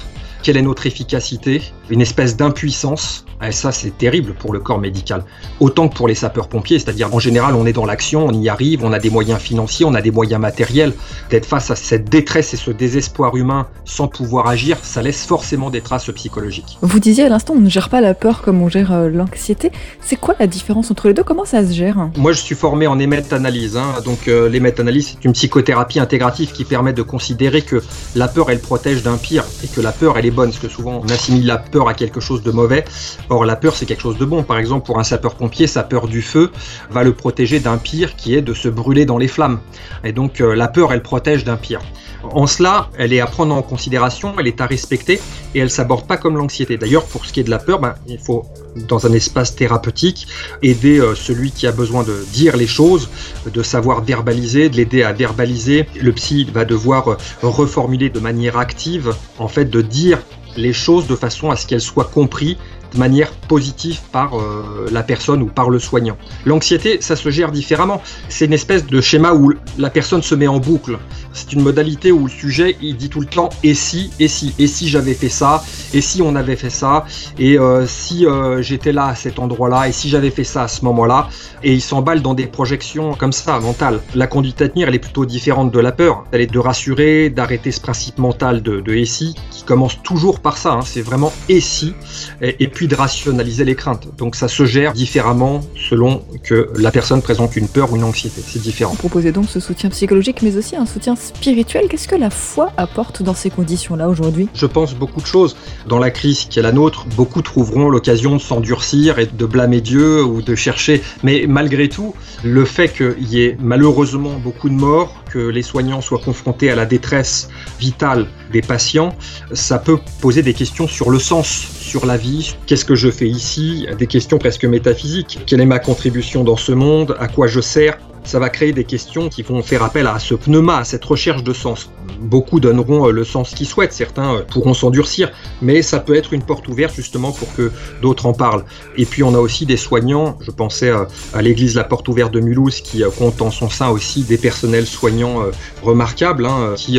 Quelle 0.46 0.58
est 0.58 0.62
notre 0.62 0.86
efficacité, 0.86 1.60
une 1.90 2.00
espèce 2.00 2.36
d'impuissance. 2.36 3.24
Et 3.44 3.50
ça, 3.50 3.72
c'est 3.72 3.98
terrible 3.98 4.32
pour 4.32 4.52
le 4.52 4.60
corps 4.60 4.78
médical. 4.78 5.24
Autant 5.58 5.88
que 5.88 5.94
pour 5.96 6.06
les 6.06 6.14
sapeurs-pompiers, 6.14 6.78
c'est-à-dire 6.78 7.12
en 7.12 7.18
général, 7.18 7.56
on 7.56 7.66
est 7.66 7.72
dans 7.72 7.84
l'action, 7.84 8.24
on 8.24 8.32
y 8.32 8.48
arrive, 8.48 8.84
on 8.84 8.92
a 8.92 9.00
des 9.00 9.10
moyens 9.10 9.40
financiers, 9.40 9.84
on 9.84 9.92
a 9.92 10.00
des 10.00 10.12
moyens 10.12 10.40
matériels. 10.40 10.94
D'être 11.30 11.46
face 11.46 11.72
à 11.72 11.76
cette 11.76 12.08
détresse 12.08 12.54
et 12.54 12.56
ce 12.56 12.70
désespoir 12.70 13.36
humain 13.36 13.66
sans 13.84 14.06
pouvoir 14.06 14.46
agir, 14.46 14.78
ça 14.82 15.02
laisse 15.02 15.26
forcément 15.26 15.68
des 15.68 15.80
traces 15.80 16.10
psychologiques. 16.12 16.78
Vous 16.80 17.00
disiez 17.00 17.24
à 17.24 17.28
l'instant, 17.28 17.54
on 17.56 17.60
ne 17.60 17.68
gère 17.68 17.88
pas 17.88 18.00
la 18.00 18.14
peur 18.14 18.40
comme 18.40 18.62
on 18.62 18.68
gère 18.68 18.92
euh, 18.92 19.10
l'anxiété. 19.10 19.72
C'est 20.00 20.16
quoi 20.16 20.36
la 20.38 20.46
différence 20.46 20.92
entre 20.92 21.08
les 21.08 21.14
deux? 21.14 21.24
Comment 21.24 21.44
ça 21.44 21.66
se 21.66 21.72
gère? 21.72 22.08
Moi, 22.16 22.32
je 22.32 22.40
suis 22.40 22.54
formé 22.54 22.86
en 22.86 23.00
émet-analyse. 23.00 23.76
Hein. 23.76 23.96
Donc, 24.04 24.28
euh, 24.28 24.48
l'émet-analyse, 24.48 25.08
c'est 25.08 25.24
une 25.24 25.32
psychothérapie 25.32 25.98
intégrative 25.98 26.52
qui 26.52 26.64
permet 26.64 26.92
de 26.92 27.02
considérer 27.02 27.62
que 27.62 27.82
la 28.14 28.28
peur, 28.28 28.48
elle 28.48 28.60
protège 28.60 29.02
d'un 29.02 29.16
pire 29.16 29.44
et 29.64 29.66
que 29.66 29.80
la 29.80 29.92
peur, 29.92 30.16
elle 30.16 30.26
est 30.26 30.35
parce 30.44 30.58
que 30.58 30.68
souvent 30.68 31.00
on 31.02 31.08
assimile 31.08 31.46
la 31.46 31.58
peur 31.58 31.88
à 31.88 31.94
quelque 31.94 32.20
chose 32.20 32.42
de 32.42 32.50
mauvais. 32.50 32.84
Or 33.30 33.44
la 33.44 33.56
peur 33.56 33.74
c'est 33.74 33.86
quelque 33.86 34.02
chose 34.02 34.18
de 34.18 34.24
bon. 34.24 34.42
Par 34.42 34.58
exemple 34.58 34.86
pour 34.86 34.98
un 34.98 35.04
sapeur-pompier, 35.04 35.66
sa 35.66 35.82
peur 35.82 36.08
du 36.08 36.22
feu 36.22 36.50
va 36.90 37.02
le 37.02 37.12
protéger 37.12 37.60
d'un 37.60 37.78
pire 37.78 38.16
qui 38.16 38.34
est 38.34 38.42
de 38.42 38.54
se 38.54 38.68
brûler 38.68 39.06
dans 39.06 39.18
les 39.18 39.28
flammes. 39.28 39.60
Et 40.04 40.12
donc 40.12 40.40
euh, 40.40 40.54
la 40.54 40.68
peur 40.68 40.92
elle 40.92 41.02
protège 41.02 41.44
d'un 41.44 41.56
pire. 41.56 41.80
En 42.22 42.46
cela, 42.46 42.90
elle 42.98 43.12
est 43.12 43.20
à 43.20 43.26
prendre 43.26 43.54
en 43.54 43.62
considération, 43.62 44.34
elle 44.38 44.46
est 44.46 44.60
à 44.60 44.66
respecter 44.66 45.20
et 45.54 45.58
elle 45.60 45.70
s'aborde 45.70 46.06
pas 46.06 46.16
comme 46.16 46.36
l'anxiété. 46.36 46.76
D'ailleurs, 46.76 47.04
pour 47.04 47.24
ce 47.24 47.32
qui 47.32 47.40
est 47.40 47.44
de 47.44 47.50
la 47.50 47.58
peur, 47.58 47.78
ben, 47.78 47.94
il 48.08 48.18
faut 48.18 48.44
dans 48.88 49.06
un 49.06 49.12
espace 49.12 49.54
thérapeutique, 49.54 50.28
aider 50.62 51.00
celui 51.14 51.50
qui 51.50 51.66
a 51.66 51.72
besoin 51.72 52.02
de 52.02 52.24
dire 52.32 52.56
les 52.56 52.66
choses, 52.66 53.08
de 53.52 53.62
savoir 53.62 54.04
verbaliser, 54.04 54.68
de 54.68 54.76
l'aider 54.76 55.02
à 55.02 55.12
verbaliser. 55.12 55.86
Le 56.00 56.12
psy 56.12 56.46
va 56.52 56.64
devoir 56.64 57.16
reformuler 57.42 58.10
de 58.10 58.20
manière 58.20 58.58
active, 58.58 59.14
en 59.38 59.48
fait, 59.48 59.66
de 59.66 59.82
dire 59.82 60.18
les 60.56 60.72
choses 60.72 61.06
de 61.06 61.16
façon 61.16 61.50
à 61.50 61.56
ce 61.56 61.66
qu'elles 61.66 61.80
soient 61.80 62.04
comprises 62.12 62.56
de 62.92 62.98
manière 62.98 63.32
positive 63.48 64.00
par 64.12 64.38
euh, 64.38 64.86
la 64.90 65.02
personne 65.02 65.42
ou 65.42 65.46
par 65.46 65.70
le 65.70 65.78
soignant. 65.78 66.16
L'anxiété, 66.44 66.98
ça 67.00 67.16
se 67.16 67.30
gère 67.30 67.52
différemment. 67.52 68.02
C'est 68.28 68.46
une 68.46 68.52
espèce 68.52 68.86
de 68.86 69.00
schéma 69.00 69.32
où 69.34 69.52
la 69.78 69.90
personne 69.90 70.22
se 70.22 70.34
met 70.34 70.46
en 70.46 70.58
boucle. 70.58 70.98
C'est 71.32 71.52
une 71.52 71.62
modalité 71.62 72.12
où 72.12 72.24
le 72.24 72.30
sujet, 72.30 72.76
il 72.80 72.96
dit 72.96 73.08
tout 73.08 73.20
le 73.20 73.26
temps 73.26 73.50
et 73.62 73.74
si, 73.74 74.10
et 74.18 74.28
si, 74.28 74.54
et 74.58 74.66
si 74.66 74.88
j'avais 74.88 75.14
fait 75.14 75.28
ça, 75.28 75.62
et 75.92 76.00
si 76.00 76.22
on 76.22 76.34
avait 76.34 76.56
fait 76.56 76.70
ça, 76.70 77.04
et 77.38 77.58
euh, 77.58 77.86
si 77.86 78.26
euh, 78.26 78.62
j'étais 78.62 78.92
là 78.92 79.06
à 79.08 79.14
cet 79.14 79.38
endroit-là, 79.38 79.88
et 79.88 79.92
si 79.92 80.08
j'avais 80.08 80.30
fait 80.30 80.44
ça 80.44 80.64
à 80.64 80.68
ce 80.68 80.84
moment-là, 80.84 81.28
et 81.62 81.72
il 81.72 81.80
s'emballe 81.80 82.22
dans 82.22 82.34
des 82.34 82.46
projections 82.46 83.14
comme 83.14 83.32
ça, 83.32 83.58
mentales. 83.60 84.00
La 84.14 84.26
conduite 84.26 84.60
à 84.62 84.68
tenir, 84.68 84.88
elle 84.88 84.94
est 84.94 85.00
plutôt 85.00 85.26
différente 85.26 85.72
de 85.72 85.80
la 85.80 85.92
peur. 85.92 86.24
Elle 86.32 86.40
est 86.40 86.52
de 86.52 86.58
rassurer, 86.58 87.30
d'arrêter 87.30 87.70
ce 87.70 87.80
principe 87.80 88.18
mental 88.18 88.62
de, 88.62 88.82
et 88.94 89.04
si, 89.04 89.34
qui 89.50 89.62
commence 89.64 90.02
toujours 90.02 90.40
par 90.40 90.56
ça. 90.56 90.72
Hein. 90.72 90.82
C'est 90.84 91.02
vraiment 91.02 91.32
et 91.48 91.60
si, 91.60 91.94
et 92.40 92.68
puis 92.86 92.94
de 92.94 93.00
rationaliser 93.00 93.64
les 93.64 93.74
craintes. 93.74 94.06
Donc 94.16 94.36
ça 94.36 94.46
se 94.46 94.64
gère 94.64 94.92
différemment 94.92 95.60
selon 95.88 96.22
que 96.44 96.70
la 96.78 96.92
personne 96.92 97.20
présente 97.20 97.56
une 97.56 97.66
peur 97.66 97.92
ou 97.92 97.96
une 97.96 98.04
anxiété. 98.04 98.40
C'est 98.46 98.62
différent. 98.62 98.92
Vous 98.92 98.98
proposez 98.98 99.32
donc 99.32 99.48
ce 99.48 99.58
soutien 99.58 99.90
psychologique, 99.90 100.40
mais 100.42 100.56
aussi 100.56 100.76
un 100.76 100.86
soutien 100.86 101.16
spirituel. 101.16 101.88
Qu'est-ce 101.88 102.06
que 102.06 102.14
la 102.14 102.30
foi 102.30 102.70
apporte 102.76 103.22
dans 103.22 103.34
ces 103.34 103.50
conditions-là 103.50 104.08
aujourd'hui? 104.08 104.48
Je 104.54 104.66
pense 104.66 104.94
beaucoup 104.94 105.20
de 105.20 105.26
choses. 105.26 105.56
Dans 105.88 105.98
la 105.98 106.10
crise 106.10 106.44
qui 106.44 106.60
est 106.60 106.62
la 106.62 106.70
nôtre, 106.70 107.06
beaucoup 107.16 107.42
trouveront 107.42 107.88
l'occasion 107.88 108.36
de 108.36 108.40
s'endurcir 108.40 109.18
et 109.18 109.26
de 109.26 109.46
blâmer 109.46 109.80
Dieu 109.80 110.22
ou 110.22 110.42
de 110.42 110.54
chercher. 110.54 111.02
Mais 111.24 111.46
malgré 111.48 111.88
tout, 111.88 112.14
le 112.44 112.64
fait 112.64 112.88
qu'il 112.88 113.28
y 113.28 113.42
ait 113.42 113.56
malheureusement 113.60 114.38
beaucoup 114.38 114.68
de 114.68 114.74
morts, 114.74 115.24
les 115.38 115.62
soignants 115.62 116.00
soient 116.00 116.18
confrontés 116.18 116.70
à 116.70 116.76
la 116.76 116.86
détresse 116.86 117.48
vitale 117.78 118.26
des 118.52 118.62
patients, 118.62 119.10
ça 119.52 119.78
peut 119.78 119.98
poser 120.20 120.42
des 120.42 120.54
questions 120.54 120.88
sur 120.88 121.10
le 121.10 121.18
sens, 121.18 121.46
sur 121.46 122.06
la 122.06 122.16
vie, 122.16 122.56
qu'est-ce 122.66 122.84
que 122.84 122.94
je 122.94 123.10
fais 123.10 123.28
ici, 123.28 123.86
des 123.98 124.06
questions 124.06 124.38
presque 124.38 124.64
métaphysiques. 124.64 125.40
Quelle 125.46 125.60
est 125.60 125.66
ma 125.66 125.78
contribution 125.78 126.44
dans 126.44 126.56
ce 126.56 126.72
monde, 126.72 127.16
à 127.18 127.28
quoi 127.28 127.46
je 127.46 127.60
sers? 127.60 127.98
Ça 128.26 128.38
va 128.38 128.50
créer 128.50 128.72
des 128.72 128.84
questions 128.84 129.28
qui 129.28 129.42
vont 129.42 129.62
faire 129.62 129.82
appel 129.82 130.06
à 130.06 130.18
ce 130.18 130.34
pneuma, 130.34 130.78
à 130.78 130.84
cette 130.84 131.04
recherche 131.04 131.44
de 131.44 131.52
sens. 131.52 131.90
Beaucoup 132.20 132.60
donneront 132.60 133.08
euh, 133.08 133.12
le 133.12 133.24
sens 133.24 133.54
qu'ils 133.54 133.66
souhaitent, 133.66 133.92
certains 133.92 134.34
euh, 134.34 134.42
pourront 134.42 134.74
s'endurcir, 134.74 135.30
mais 135.62 135.80
ça 135.82 136.00
peut 136.00 136.14
être 136.14 136.32
une 136.32 136.42
porte 136.42 136.66
ouverte 136.68 136.94
justement 136.94 137.32
pour 137.32 137.54
que 137.54 137.70
d'autres 138.02 138.26
en 138.26 138.32
parlent. 138.32 138.64
Et 138.96 139.04
puis 139.04 139.22
on 139.22 139.34
a 139.34 139.38
aussi 139.38 139.64
des 139.64 139.76
soignants, 139.76 140.38
je 140.40 140.50
pensais 140.50 140.90
euh, 140.90 141.04
à 141.34 141.42
l'église 141.42 141.76
La 141.76 141.84
Porte 141.84 142.08
Ouverte 142.08 142.32
de 142.32 142.40
Mulhouse 142.40 142.80
qui 142.80 143.02
compte 143.16 143.40
en 143.42 143.50
son 143.50 143.70
sein 143.70 143.90
aussi 143.90 144.24
des 144.24 144.38
personnels 144.38 144.86
soignants 144.86 145.42
remarquables, 145.82 146.46
hein, 146.46 146.74
qui 146.76 146.98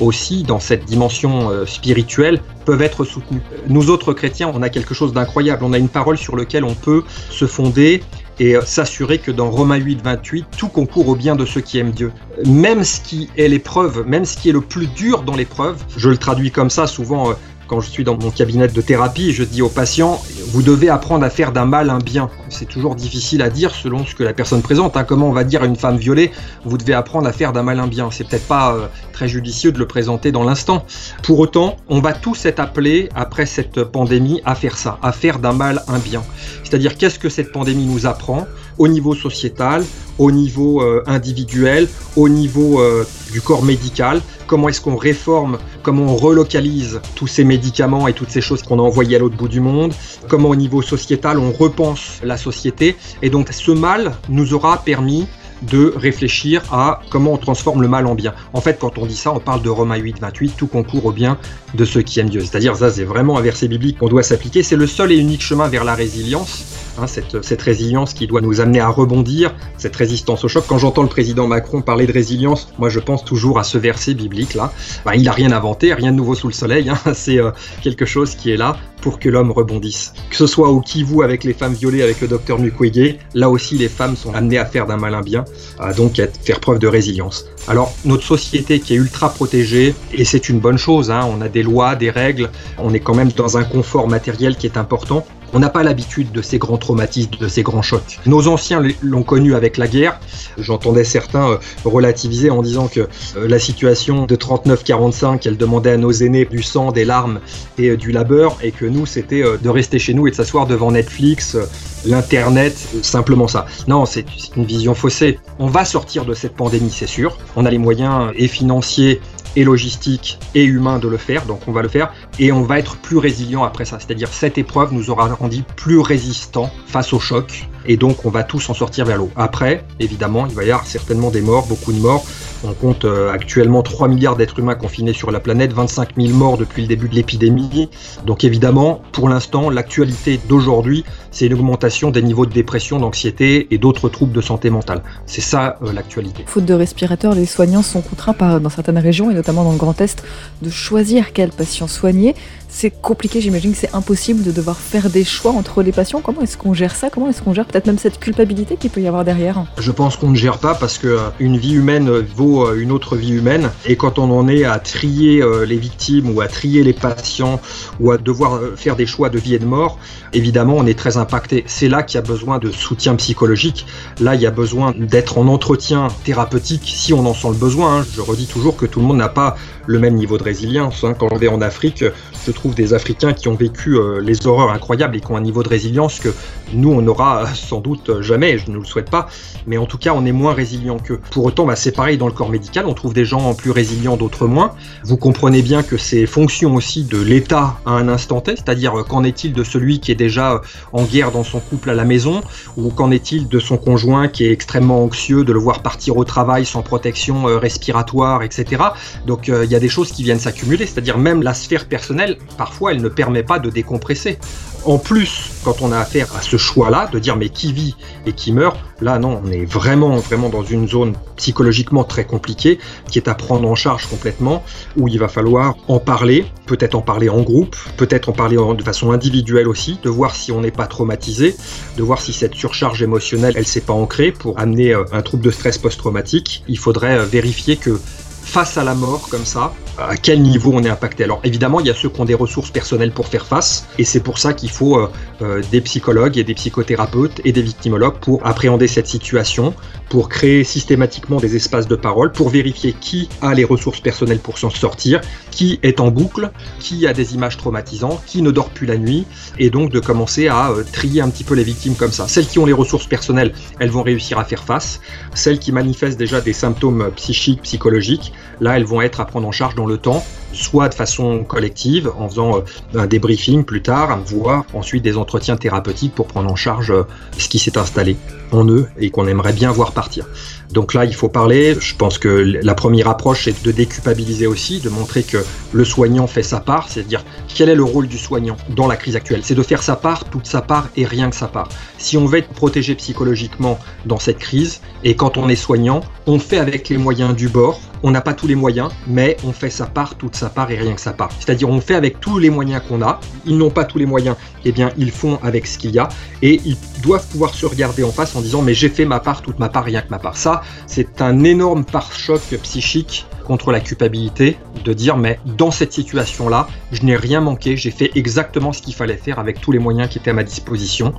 aussi 0.00 0.42
dans 0.42 0.60
cette 0.60 0.84
dimension 0.84 1.66
spirituelle 1.66 2.40
peuvent 2.64 2.82
être 2.82 3.04
soutenus. 3.04 3.40
Nous 3.66 3.90
autres 3.90 4.12
chrétiens, 4.12 4.50
on 4.54 4.62
a 4.62 4.68
quelque 4.68 4.94
chose 4.94 5.12
d'incroyable, 5.12 5.64
on 5.64 5.72
a 5.72 5.78
une 5.78 5.88
parole 5.88 6.18
sur 6.18 6.36
laquelle 6.36 6.64
on 6.64 6.74
peut 6.74 7.02
se 7.30 7.46
fonder 7.46 8.02
et 8.40 8.56
s'assurer 8.64 9.18
que 9.18 9.30
dans 9.30 9.50
Romains 9.50 9.76
8, 9.76 10.00
28, 10.02 10.46
tout 10.56 10.68
concourt 10.68 11.08
au 11.08 11.16
bien 11.16 11.36
de 11.36 11.44
ceux 11.44 11.60
qui 11.60 11.78
aiment 11.78 11.90
Dieu. 11.90 12.12
Même 12.46 12.84
ce 12.84 13.00
qui 13.00 13.28
est 13.36 13.48
l'épreuve, 13.48 14.06
même 14.06 14.24
ce 14.24 14.36
qui 14.36 14.48
est 14.48 14.52
le 14.52 14.60
plus 14.60 14.86
dur 14.86 15.22
dans 15.22 15.34
l'épreuve, 15.34 15.82
je 15.96 16.08
le 16.08 16.16
traduis 16.16 16.50
comme 16.50 16.70
ça 16.70 16.86
souvent 16.86 17.30
euh, 17.30 17.34
quand 17.68 17.80
je 17.80 17.90
suis 17.90 18.02
dans 18.02 18.16
mon 18.16 18.30
cabinet 18.30 18.66
de 18.66 18.80
thérapie, 18.80 19.32
je 19.32 19.44
dis 19.44 19.62
aux 19.62 19.68
patients, 19.68 20.20
vous 20.48 20.62
devez 20.62 20.88
apprendre 20.88 21.24
à 21.24 21.30
faire 21.30 21.52
d'un 21.52 21.66
mal 21.66 21.90
un 21.90 21.98
bien. 21.98 22.30
C'est 22.50 22.68
toujours 22.68 22.94
difficile 22.94 23.42
à 23.42 23.50
dire 23.50 23.74
selon 23.74 24.04
ce 24.04 24.14
que 24.14 24.22
la 24.22 24.32
personne 24.32 24.62
présente. 24.62 24.96
Hein. 24.96 25.04
Comment 25.04 25.28
on 25.28 25.32
va 25.32 25.44
dire 25.44 25.62
à 25.62 25.66
une 25.66 25.76
femme 25.76 25.96
violée, 25.96 26.30
vous 26.64 26.78
devez 26.78 26.94
apprendre 26.94 27.26
à 27.26 27.32
faire 27.32 27.52
d'un 27.52 27.62
mal 27.62 27.78
un 27.80 27.86
bien. 27.86 28.10
C'est 28.10 28.26
peut-être 28.28 28.46
pas 28.46 28.74
euh, 28.74 28.86
très 29.12 29.28
judicieux 29.28 29.72
de 29.72 29.78
le 29.78 29.86
présenter 29.86 30.32
dans 30.32 30.44
l'instant. 30.44 30.84
Pour 31.22 31.38
autant, 31.38 31.76
on 31.88 32.00
va 32.00 32.12
tous 32.12 32.46
être 32.46 32.60
appelés, 32.60 33.08
après 33.14 33.46
cette 33.46 33.82
pandémie, 33.84 34.40
à 34.44 34.54
faire 34.54 34.76
ça, 34.76 34.98
à 35.02 35.12
faire 35.12 35.38
d'un 35.38 35.52
mal 35.52 35.82
un 35.88 35.98
bien. 35.98 36.22
C'est-à-dire 36.64 36.96
qu'est-ce 36.96 37.18
que 37.18 37.28
cette 37.28 37.52
pandémie 37.52 37.86
nous 37.86 38.06
apprend 38.06 38.46
au 38.78 38.88
niveau 38.88 39.14
sociétal, 39.14 39.84
au 40.18 40.30
niveau 40.30 40.82
euh, 40.82 41.02
individuel, 41.06 41.88
au 42.16 42.28
niveau 42.28 42.80
euh, 42.80 43.06
du 43.32 43.40
corps 43.40 43.62
médical, 43.62 44.20
comment 44.46 44.68
est-ce 44.68 44.80
qu'on 44.80 44.96
réforme, 44.96 45.58
comment 45.82 46.04
on 46.04 46.16
relocalise 46.16 47.00
tous 47.14 47.26
ces 47.26 47.44
médicaments 47.44 48.08
et 48.08 48.12
toutes 48.12 48.30
ces 48.30 48.40
choses 48.40 48.62
qu'on 48.62 48.78
a 48.78 48.82
envoyées 48.82 49.16
à 49.16 49.18
l'autre 49.18 49.36
bout 49.36 49.48
du 49.48 49.60
monde, 49.60 49.92
comment 50.28 50.48
au 50.48 50.56
niveau 50.56 50.82
sociétal 50.82 51.38
on 51.38 51.52
repense 51.52 52.20
la 52.24 52.36
société. 52.38 52.96
Et 53.22 53.30
donc 53.30 53.48
ce 53.52 53.70
mal 53.70 54.12
nous 54.28 54.54
aura 54.54 54.78
permis 54.78 55.26
de 55.62 55.92
réfléchir 55.96 56.62
à 56.72 57.00
comment 57.10 57.32
on 57.32 57.36
transforme 57.36 57.82
le 57.82 57.88
mal 57.88 58.06
en 58.06 58.14
bien. 58.14 58.34
En 58.52 58.60
fait, 58.60 58.78
quand 58.78 58.98
on 58.98 59.06
dit 59.06 59.16
ça, 59.16 59.32
on 59.32 59.40
parle 59.40 59.62
de 59.62 59.68
Romains 59.68 59.96
8, 59.96 60.20
28, 60.20 60.54
tout 60.56 60.66
concourt 60.66 61.06
au 61.06 61.12
bien 61.12 61.36
de 61.74 61.84
ceux 61.84 62.02
qui 62.02 62.20
aiment 62.20 62.28
Dieu. 62.28 62.40
C'est-à-dire, 62.40 62.76
ça, 62.76 62.90
c'est 62.90 63.04
vraiment 63.04 63.38
un 63.38 63.40
verset 63.40 63.68
biblique 63.68 63.98
qu'on 63.98 64.08
doit 64.08 64.22
s'appliquer. 64.22 64.62
C'est 64.62 64.76
le 64.76 64.86
seul 64.86 65.12
et 65.12 65.16
unique 65.16 65.42
chemin 65.42 65.68
vers 65.68 65.84
la 65.84 65.94
résilience. 65.94 66.64
Hein, 67.00 67.06
cette, 67.06 67.62
résilience 67.62 68.12
qui 68.12 68.26
doit 68.26 68.40
nous 68.40 68.60
amener 68.60 68.80
à 68.80 68.88
rebondir, 68.88 69.54
cette 69.76 69.94
résistance 69.94 70.42
au 70.44 70.48
choc. 70.48 70.64
Quand 70.66 70.78
j'entends 70.78 71.02
le 71.02 71.08
président 71.08 71.46
Macron 71.46 71.80
parler 71.80 72.06
de 72.06 72.12
résilience, 72.12 72.72
moi 72.78 72.88
je 72.88 72.98
pense 72.98 73.24
toujours 73.24 73.58
à 73.60 73.64
ce 73.64 73.78
verset 73.78 74.14
biblique 74.14 74.54
là. 74.54 74.72
Ben, 75.04 75.12
il 75.14 75.22
n'a 75.22 75.32
rien 75.32 75.52
inventé, 75.52 75.94
rien 75.94 76.10
de 76.10 76.16
nouveau 76.16 76.34
sous 76.34 76.48
le 76.48 76.52
soleil. 76.52 76.88
Hein. 76.88 76.98
C'est 77.14 77.38
euh, 77.38 77.50
quelque 77.82 78.04
chose 78.04 78.34
qui 78.34 78.50
est 78.50 78.56
là 78.56 78.76
pour 79.00 79.20
que 79.20 79.28
l'homme 79.28 79.52
rebondisse. 79.52 80.12
Que 80.28 80.36
ce 80.36 80.46
soit 80.46 80.70
au 80.70 80.80
Kivu 80.80 81.22
avec 81.22 81.44
les 81.44 81.52
femmes 81.52 81.74
violées 81.74 82.02
avec 82.02 82.20
le 82.20 82.26
docteur 82.26 82.58
Mukwege, 82.58 83.18
là 83.34 83.48
aussi 83.48 83.78
les 83.78 83.88
femmes 83.88 84.16
sont 84.16 84.34
amenées 84.34 84.58
à 84.58 84.66
faire 84.66 84.86
d'un 84.86 84.96
malin 84.96 85.20
bien, 85.20 85.44
à 85.78 85.92
donc 85.92 86.18
à 86.18 86.26
faire 86.26 86.58
preuve 86.58 86.80
de 86.80 86.88
résilience. 86.88 87.44
Alors 87.68 87.94
notre 88.04 88.24
société 88.24 88.80
qui 88.80 88.94
est 88.94 88.96
ultra 88.96 89.28
protégée, 89.28 89.94
et 90.12 90.24
c'est 90.24 90.48
une 90.48 90.58
bonne 90.58 90.78
chose, 90.78 91.12
hein, 91.12 91.28
on 91.30 91.40
a 91.42 91.48
des 91.48 91.62
lois, 91.62 91.94
des 91.94 92.10
règles, 92.10 92.50
on 92.78 92.92
est 92.92 93.00
quand 93.00 93.14
même 93.14 93.30
dans 93.30 93.56
un 93.56 93.62
confort 93.62 94.08
matériel 94.08 94.56
qui 94.56 94.66
est 94.66 94.76
important, 94.76 95.24
on 95.52 95.58
n'a 95.58 95.70
pas 95.70 95.82
l'habitude 95.82 96.32
de 96.32 96.42
ces 96.42 96.58
grands 96.58 96.76
traumatismes, 96.76 97.30
de 97.40 97.48
ces 97.48 97.62
grands 97.62 97.82
chocs. 97.82 98.18
Nos 98.26 98.48
anciens 98.48 98.82
l'ont 99.02 99.22
connu 99.22 99.54
avec 99.54 99.76
la 99.76 99.86
guerre. 99.88 100.20
J'entendais 100.58 101.04
certains 101.04 101.50
euh, 101.50 101.58
relativiser 101.84 102.50
en 102.50 102.62
disant 102.62 102.88
que 102.88 103.00
euh, 103.00 103.48
la 103.48 103.58
situation 103.58 104.26
de 104.26 104.36
39-45, 104.36 105.42
elle 105.46 105.56
demandait 105.56 105.92
à 105.92 105.96
nos 105.96 106.12
aînés 106.12 106.44
du 106.44 106.62
sang, 106.62 106.92
des 106.92 107.04
larmes 107.04 107.40
et 107.78 107.90
euh, 107.90 107.96
du 107.96 108.12
labeur, 108.12 108.56
et 108.62 108.72
que 108.72 108.84
nous, 108.84 109.06
c'était 109.06 109.42
de 109.42 109.68
rester 109.68 109.98
chez 109.98 110.14
nous 110.14 110.26
et 110.26 110.30
de 110.30 110.36
s'asseoir 110.36 110.66
devant 110.66 110.92
Netflix, 110.92 111.56
l'Internet, 112.04 112.76
simplement 113.02 113.48
ça. 113.48 113.66
Non, 113.86 114.06
c'est 114.06 114.24
une 114.56 114.64
vision 114.64 114.94
faussée. 114.94 115.38
On 115.58 115.66
va 115.66 115.84
sortir 115.84 116.24
de 116.24 116.34
cette 116.34 116.54
pandémie, 116.54 116.90
c'est 116.90 117.06
sûr. 117.06 117.36
On 117.56 117.66
a 117.66 117.70
les 117.70 117.78
moyens 117.78 118.32
et 118.36 118.48
financiers 118.48 119.20
et 119.56 119.64
logistique 119.64 120.38
et 120.54 120.64
humain 120.64 120.98
de 120.98 121.08
le 121.08 121.16
faire, 121.16 121.46
donc 121.46 121.60
on 121.66 121.72
va 121.72 121.82
le 121.82 121.88
faire, 121.88 122.12
et 122.38 122.52
on 122.52 122.62
va 122.62 122.78
être 122.78 122.96
plus 122.96 123.18
résilient 123.18 123.64
après 123.64 123.84
ça. 123.84 123.98
C'est-à-dire 123.98 124.28
cette 124.28 124.58
épreuve 124.58 124.92
nous 124.92 125.10
aura 125.10 125.26
rendu 125.28 125.62
plus 125.76 125.98
résistants 125.98 126.70
face 126.86 127.12
au 127.12 127.18
choc, 127.18 127.68
et 127.86 127.96
donc 127.96 128.24
on 128.24 128.30
va 128.30 128.42
tous 128.42 128.68
en 128.70 128.74
sortir 128.74 129.04
vers 129.04 129.18
l'eau. 129.18 129.30
Après, 129.36 129.84
évidemment, 130.00 130.46
il 130.46 130.54
va 130.54 130.64
y 130.64 130.70
avoir 130.70 130.86
certainement 130.86 131.30
des 131.30 131.40
morts, 131.40 131.66
beaucoup 131.66 131.92
de 131.92 131.98
morts. 131.98 132.24
On 132.64 132.72
compte 132.72 133.04
euh, 133.04 133.30
actuellement 133.30 133.82
3 133.82 134.08
milliards 134.08 134.36
d'êtres 134.36 134.58
humains 134.58 134.74
confinés 134.74 135.12
sur 135.12 135.30
la 135.30 135.38
planète, 135.38 135.72
25 135.72 136.16
000 136.16 136.36
morts 136.36 136.58
depuis 136.58 136.82
le 136.82 136.88
début 136.88 137.08
de 137.08 137.14
l'épidémie. 137.14 137.88
Donc 138.26 138.42
évidemment, 138.42 139.00
pour 139.12 139.28
l'instant, 139.28 139.70
l'actualité 139.70 140.40
d'aujourd'hui, 140.48 141.04
c'est 141.30 141.46
une 141.46 141.54
augmentation 141.54 142.10
des 142.10 142.22
niveaux 142.22 142.46
de 142.46 142.52
dépression, 142.52 142.98
d'anxiété 142.98 143.68
et 143.70 143.78
d'autres 143.78 144.08
troubles 144.08 144.32
de 144.32 144.40
santé 144.40 144.70
mentale. 144.70 145.02
C'est 145.26 145.40
ça 145.40 145.78
euh, 145.82 145.92
l'actualité. 145.92 146.44
Faute 146.46 146.64
de 146.64 146.74
respirateurs, 146.74 147.34
les 147.34 147.46
soignants 147.46 147.82
sont 147.82 148.00
contraints 148.00 148.58
dans 148.58 148.70
certaines 148.70 148.98
régions, 148.98 149.30
et 149.30 149.34
notamment 149.34 149.64
dans 149.64 149.72
le 149.72 149.78
Grand 149.78 150.00
Est, 150.00 150.24
de 150.62 150.70
choisir 150.70 151.32
quel 151.32 151.50
patient 151.50 151.86
soigner. 151.86 152.34
C'est 152.70 152.90
compliqué, 152.90 153.40
j'imagine 153.40 153.72
que 153.72 153.78
c'est 153.78 153.94
impossible 153.94 154.42
de 154.44 154.52
devoir 154.52 154.76
faire 154.76 155.08
des 155.08 155.24
choix 155.24 155.52
entre 155.52 155.82
les 155.82 155.90
patients. 155.90 156.20
Comment 156.20 156.42
est-ce 156.42 156.58
qu'on 156.58 156.74
gère 156.74 156.94
ça? 156.94 157.08
Comment 157.08 157.28
est-ce 157.30 157.40
qu'on 157.40 157.54
gère 157.54 157.64
peut-être 157.64 157.86
même 157.86 157.98
cette 157.98 158.20
culpabilité 158.20 158.76
qu'il 158.76 158.90
peut 158.90 159.00
y 159.00 159.08
avoir 159.08 159.24
derrière? 159.24 159.64
Je 159.78 159.90
pense 159.90 160.16
qu'on 160.16 160.28
ne 160.28 160.36
gère 160.36 160.58
pas 160.58 160.74
parce 160.74 160.98
que 160.98 161.08
euh, 161.08 161.18
une 161.40 161.56
vie 161.56 161.74
humaine 161.74 162.10
vaut 162.36 162.66
euh, 162.66 162.80
une 162.80 162.92
autre 162.92 163.16
vie 163.16 163.32
humaine. 163.32 163.70
Et 163.86 163.96
quand 163.96 164.18
on 164.18 164.30
en 164.30 164.48
est 164.48 164.64
à 164.64 164.78
trier 164.78 165.40
euh, 165.40 165.64
les 165.64 165.78
victimes 165.78 166.30
ou 166.30 166.42
à 166.42 166.46
trier 166.46 166.84
les 166.84 166.92
patients 166.92 167.58
ou 168.00 168.12
à 168.12 168.18
devoir 168.18 168.60
faire 168.76 168.96
des 168.96 169.06
choix 169.06 169.30
de 169.30 169.38
vie 169.38 169.54
et 169.54 169.58
de 169.58 169.66
mort, 169.66 169.98
évidemment, 170.34 170.74
on 170.76 170.86
est 170.86 170.98
très 170.98 171.16
impacté. 171.16 171.64
C'est 171.66 171.88
là 171.88 172.02
qu'il 172.02 172.16
y 172.16 172.18
a 172.18 172.26
besoin 172.26 172.58
de 172.58 172.70
soutien 172.70 173.16
psychologique. 173.16 173.86
Là, 174.20 174.34
il 174.34 174.42
y 174.42 174.46
a 174.46 174.50
besoin 174.50 174.94
d'être 174.96 175.38
en 175.38 175.48
entretien 175.48 176.08
thérapeutique 176.24 176.82
si 176.84 177.14
on 177.14 177.24
en 177.24 177.34
sent 177.34 177.48
le 177.48 177.54
besoin. 177.54 178.00
Hein. 178.00 178.06
Je 178.14 178.20
redis 178.20 178.46
toujours 178.46 178.76
que 178.76 178.84
tout 178.84 179.00
le 179.00 179.06
monde 179.06 179.16
n'a 179.16 179.30
pas 179.30 179.56
le 179.86 179.98
même 179.98 180.14
niveau 180.14 180.36
de 180.36 180.42
résilience. 180.42 181.02
Hein. 181.02 181.14
Quand 181.18 181.28
on 181.32 181.40
est 181.40 181.48
en 181.48 181.62
Afrique, 181.62 182.04
je 182.46 182.52
trouve 182.58 182.74
des 182.74 182.92
Africains 182.92 183.32
qui 183.32 183.48
ont 183.48 183.54
vécu 183.54 183.96
euh, 183.96 184.20
les 184.20 184.46
horreurs 184.46 184.72
incroyables 184.72 185.16
et 185.16 185.20
qui 185.20 185.30
ont 185.30 185.36
un 185.36 185.40
niveau 185.40 185.62
de 185.62 185.68
résilience 185.68 186.18
que 186.18 186.34
nous, 186.72 186.90
on 186.90 187.00
n'aura 187.00 187.46
sans 187.54 187.80
doute 187.80 188.20
jamais, 188.20 188.58
je 188.58 188.70
ne 188.70 188.76
le 188.76 188.84
souhaite 188.84 189.10
pas, 189.10 189.28
mais 189.66 189.78
en 189.78 189.86
tout 189.86 189.96
cas, 189.96 190.12
on 190.14 190.26
est 190.26 190.32
moins 190.32 190.54
résilient 190.54 190.98
qu'eux. 190.98 191.20
Pour 191.30 191.44
autant, 191.44 191.64
bah, 191.64 191.76
c'est 191.76 191.92
pareil 191.92 192.18
dans 192.18 192.26
le 192.26 192.32
corps 192.32 192.50
médical, 192.50 192.86
on 192.86 192.94
trouve 192.94 193.14
des 193.14 193.24
gens 193.24 193.54
plus 193.54 193.70
résilients, 193.70 194.16
d'autres 194.16 194.46
moins. 194.46 194.72
Vous 195.04 195.16
comprenez 195.16 195.62
bien 195.62 195.82
que 195.82 195.96
c'est 195.96 196.26
fonction 196.26 196.74
aussi 196.74 197.04
de 197.04 197.18
l'État 197.18 197.78
à 197.86 197.92
un 197.92 198.08
instant 198.08 198.40
T, 198.40 198.56
c'est-à-dire 198.56 198.98
euh, 198.98 199.02
qu'en 199.04 199.22
est-il 199.22 199.52
de 199.52 199.64
celui 199.64 200.00
qui 200.00 200.10
est 200.10 200.16
déjà 200.16 200.54
euh, 200.54 200.58
en 200.92 201.04
guerre 201.04 201.30
dans 201.30 201.44
son 201.44 201.60
couple 201.60 201.90
à 201.90 201.94
la 201.94 202.04
maison, 202.04 202.42
ou 202.76 202.90
qu'en 202.90 203.10
est-il 203.12 203.48
de 203.48 203.58
son 203.60 203.76
conjoint 203.76 204.26
qui 204.28 204.44
est 204.44 204.52
extrêmement 204.52 205.04
anxieux 205.04 205.44
de 205.44 205.52
le 205.52 205.60
voir 205.60 205.82
partir 205.82 206.16
au 206.16 206.24
travail 206.24 206.66
sans 206.66 206.82
protection 206.82 207.44
respiratoire, 207.44 208.42
etc. 208.42 208.82
Donc 209.26 209.48
il 209.48 209.70
y 209.70 209.74
a 209.74 209.80
des 209.80 209.88
choses 209.88 210.10
qui 210.10 210.22
viennent 210.22 210.40
s'accumuler, 210.40 210.86
c'est-à-dire 210.86 211.18
même 211.18 211.42
la 211.42 211.54
sphère 211.54 211.86
personnelle, 211.86 212.38
parfois, 212.56 212.92
elle 212.92 213.02
ne 213.02 213.08
permet 213.08 213.42
pas 213.42 213.58
de 213.58 213.70
décompresser. 213.70 214.38
En 214.84 214.98
plus, 214.98 215.50
quand 215.64 215.82
on 215.82 215.92
a 215.92 215.98
affaire 215.98 216.34
à 216.36 216.40
ce 216.40 216.56
choix-là, 216.56 217.08
de 217.12 217.18
dire 217.18 217.36
mais 217.36 217.48
qui 217.48 217.72
vit 217.72 217.96
et 218.26 218.32
qui 218.32 218.52
meurt, 218.52 218.78
là 219.00 219.18
non, 219.18 219.42
on 219.44 219.50
est 219.50 219.64
vraiment, 219.64 220.16
vraiment 220.16 220.48
dans 220.48 220.62
une 220.62 220.88
zone 220.88 221.14
psychologiquement 221.36 222.04
très 222.04 222.24
compliquée, 222.24 222.78
qui 223.10 223.18
est 223.18 223.28
à 223.28 223.34
prendre 223.34 223.68
en 223.68 223.74
charge 223.74 224.06
complètement, 224.06 224.62
où 224.96 225.08
il 225.08 225.18
va 225.18 225.28
falloir 225.28 225.76
en 225.88 225.98
parler, 225.98 226.46
peut-être 226.66 226.94
en 226.94 227.02
parler 227.02 227.28
en 227.28 227.42
groupe, 227.42 227.76
peut-être 227.96 228.28
en 228.28 228.32
parler 228.32 228.56
de 228.56 228.82
façon 228.82 229.10
individuelle 229.10 229.68
aussi, 229.68 229.98
de 230.02 230.08
voir 230.08 230.34
si 230.34 230.52
on 230.52 230.60
n'est 230.60 230.70
pas 230.70 230.86
traumatisé, 230.86 231.56
de 231.96 232.02
voir 232.02 232.20
si 232.20 232.32
cette 232.32 232.54
surcharge 232.54 233.02
émotionnelle, 233.02 233.54
elle 233.56 233.66
s'est 233.66 233.80
pas 233.80 233.92
ancrée 233.92 234.32
pour 234.32 234.58
amener 234.58 234.94
euh, 234.94 235.04
un 235.12 235.22
trouble 235.22 235.44
de 235.44 235.50
stress 235.50 235.78
post-traumatique. 235.78 236.62
Il 236.68 236.78
faudrait 236.78 237.18
euh, 237.18 237.24
vérifier 237.24 237.76
que 237.76 238.00
face 238.48 238.78
à 238.78 238.84
la 238.84 238.94
mort 238.94 239.28
comme 239.28 239.44
ça, 239.44 239.74
à 239.98 240.16
quel 240.16 240.40
niveau 240.40 240.72
on 240.74 240.82
est 240.82 240.88
impacté. 240.88 241.24
Alors 241.24 241.40
évidemment, 241.44 241.80
il 241.80 241.86
y 241.86 241.90
a 241.90 241.94
ceux 241.94 242.08
qui 242.08 242.18
ont 242.18 242.24
des 242.24 242.34
ressources 242.34 242.70
personnelles 242.70 243.12
pour 243.12 243.28
faire 243.28 243.46
face, 243.46 243.86
et 243.98 244.04
c'est 244.04 244.20
pour 244.20 244.38
ça 244.38 244.54
qu'il 244.54 244.70
faut 244.70 244.98
euh, 244.98 245.10
euh, 245.42 245.62
des 245.70 245.82
psychologues 245.82 246.38
et 246.38 246.44
des 246.44 246.54
psychothérapeutes 246.54 247.42
et 247.44 247.52
des 247.52 247.60
victimologues 247.60 248.18
pour 248.20 248.44
appréhender 248.46 248.88
cette 248.88 249.06
situation, 249.06 249.74
pour 250.08 250.28
créer 250.28 250.64
systématiquement 250.64 251.38
des 251.38 251.56
espaces 251.56 251.86
de 251.86 251.96
parole, 251.96 252.32
pour 252.32 252.48
vérifier 252.48 252.94
qui 252.98 253.28
a 253.40 253.54
les 253.54 253.64
ressources 253.64 254.00
personnelles 254.00 254.38
pour 254.38 254.58
s'en 254.58 254.70
sortir, 254.70 255.20
qui 255.50 255.78
est 255.82 256.00
en 256.00 256.10
boucle, 256.10 256.50
qui 256.78 257.06
a 257.06 257.12
des 257.12 257.34
images 257.34 257.56
traumatisantes, 257.56 258.22
qui 258.26 258.42
ne 258.42 258.50
dort 258.50 258.70
plus 258.70 258.86
la 258.86 258.96
nuit, 258.96 259.26
et 259.58 259.70
donc 259.70 259.90
de 259.90 260.00
commencer 260.00 260.48
à 260.48 260.70
euh, 260.70 260.84
trier 260.90 261.20
un 261.20 261.30
petit 261.30 261.44
peu 261.44 261.54
les 261.54 261.64
victimes 261.64 261.94
comme 261.94 262.12
ça. 262.12 262.28
Celles 262.28 262.46
qui 262.46 262.58
ont 262.58 262.66
les 262.66 262.72
ressources 262.72 263.06
personnelles, 263.06 263.52
elles 263.78 263.90
vont 263.90 264.02
réussir 264.02 264.38
à 264.38 264.44
faire 264.44 264.64
face. 264.64 265.00
Celles 265.34 265.58
qui 265.58 265.72
manifestent 265.72 266.18
déjà 266.18 266.40
des 266.40 266.52
symptômes 266.52 267.10
psychiques, 267.16 267.62
psychologiques, 267.62 268.32
là, 268.60 268.76
elles 268.76 268.84
vont 268.84 269.02
être 269.02 269.20
à 269.20 269.26
prendre 269.26 269.46
en 269.46 269.52
charge 269.52 269.74
dans 269.74 269.86
le 269.86 269.98
temps, 269.98 270.24
soit 270.58 270.88
de 270.88 270.94
façon 270.94 271.44
collective, 271.44 272.10
en 272.18 272.28
faisant 272.28 272.58
euh, 272.58 272.60
un 273.00 273.06
débriefing 273.06 273.64
plus 273.64 273.82
tard, 273.82 274.18
voire 274.26 274.64
ensuite 274.74 275.02
des 275.02 275.16
entretiens 275.16 275.56
thérapeutiques 275.56 276.14
pour 276.14 276.26
prendre 276.26 276.50
en 276.50 276.56
charge 276.56 276.90
euh, 276.90 277.04
ce 277.38 277.48
qui 277.48 277.58
s'est 277.58 277.78
installé 277.78 278.16
en 278.50 278.68
eux 278.68 278.88
et 278.98 279.10
qu'on 279.10 279.26
aimerait 279.26 279.52
bien 279.52 279.70
voir 279.70 279.92
partir. 279.92 280.26
Donc 280.72 280.94
là, 280.94 281.04
il 281.04 281.14
faut 281.14 281.28
parler. 281.28 281.76
Je 281.80 281.94
pense 281.94 282.18
que 282.18 282.28
la 282.28 282.74
première 282.74 283.08
approche, 283.08 283.44
c'est 283.44 283.62
de 283.64 283.72
déculpabiliser 283.72 284.46
aussi, 284.46 284.80
de 284.80 284.88
montrer 284.88 285.22
que 285.22 285.38
le 285.72 285.84
soignant 285.84 286.26
fait 286.26 286.42
sa 286.42 286.60
part, 286.60 286.88
c'est-à-dire 286.88 287.24
quel 287.46 287.68
est 287.68 287.74
le 287.74 287.84
rôle 287.84 288.06
du 288.06 288.18
soignant 288.18 288.56
dans 288.76 288.86
la 288.86 288.96
crise 288.96 289.16
actuelle. 289.16 289.40
C'est 289.42 289.54
de 289.54 289.62
faire 289.62 289.82
sa 289.82 289.96
part, 289.96 290.24
toute 290.24 290.46
sa 290.46 290.60
part 290.60 290.88
et 290.96 291.04
rien 291.04 291.30
que 291.30 291.36
sa 291.36 291.48
part. 291.48 291.68
Si 291.96 292.16
on 292.16 292.26
veut 292.26 292.38
être 292.38 292.48
protégé 292.48 292.94
psychologiquement 292.94 293.78
dans 294.06 294.18
cette 294.18 294.38
crise, 294.38 294.80
et 295.04 295.14
quand 295.14 295.36
on 295.36 295.48
est 295.48 295.56
soignant, 295.56 296.00
on 296.26 296.38
fait 296.38 296.58
avec 296.58 296.88
les 296.88 296.98
moyens 296.98 297.34
du 297.34 297.48
bord. 297.48 297.80
On 298.02 298.12
n'a 298.12 298.20
pas 298.20 298.32
tous 298.32 298.46
les 298.46 298.54
moyens, 298.54 298.90
mais 299.08 299.36
on 299.44 299.52
fait 299.52 299.70
sa 299.70 299.86
part, 299.86 300.14
toute 300.14 300.36
sa 300.36 300.48
part 300.48 300.70
et 300.70 300.76
rien 300.76 300.94
que 300.94 301.00
sa 301.00 301.12
part. 301.12 301.30
C'est-à-dire 301.40 301.68
on 301.68 301.80
fait 301.80 301.96
avec 301.96 302.20
tous 302.20 302.38
les 302.38 302.48
moyens 302.48 302.80
qu'on 302.86 303.02
a. 303.02 303.18
Ils 303.44 303.58
n'ont 303.58 303.70
pas 303.70 303.84
tous 303.84 303.98
les 303.98 304.06
moyens, 304.06 304.36
eh 304.64 304.70
bien 304.70 304.90
ils 304.96 305.10
font 305.10 305.40
avec 305.42 305.66
ce 305.66 305.78
qu'il 305.78 305.90
y 305.90 305.98
a 305.98 306.08
et 306.42 306.60
ils 306.64 306.76
doivent 307.02 307.26
pouvoir 307.26 307.54
se 307.54 307.66
regarder 307.66 308.04
en 308.04 308.12
face 308.12 308.36
en 308.36 308.40
disant 308.40 308.62
mais 308.62 308.74
j'ai 308.74 308.88
fait 308.88 309.04
ma 309.04 309.18
part, 309.18 309.42
toute 309.42 309.58
ma 309.58 309.68
part, 309.68 309.84
rien 309.84 310.00
que 310.00 310.10
ma 310.10 310.20
part. 310.20 310.36
C'est 310.86 311.20
un 311.20 311.44
énorme 311.44 311.84
pare-choc 311.84 312.40
psychique 312.62 313.26
contre 313.48 313.72
la 313.72 313.80
culpabilité, 313.80 314.58
de 314.84 314.92
dire 314.92 315.16
mais 315.16 315.40
dans 315.46 315.70
cette 315.70 315.94
situation-là, 315.94 316.68
je 316.92 317.02
n'ai 317.02 317.16
rien 317.16 317.40
manqué, 317.40 317.78
j'ai 317.78 317.90
fait 317.90 318.10
exactement 318.14 318.74
ce 318.74 318.82
qu'il 318.82 318.94
fallait 318.94 319.16
faire 319.16 319.38
avec 319.38 319.58
tous 319.58 319.72
les 319.72 319.78
moyens 319.78 320.10
qui 320.10 320.18
étaient 320.18 320.30
à 320.30 320.34
ma 320.34 320.44
disposition. 320.44 321.14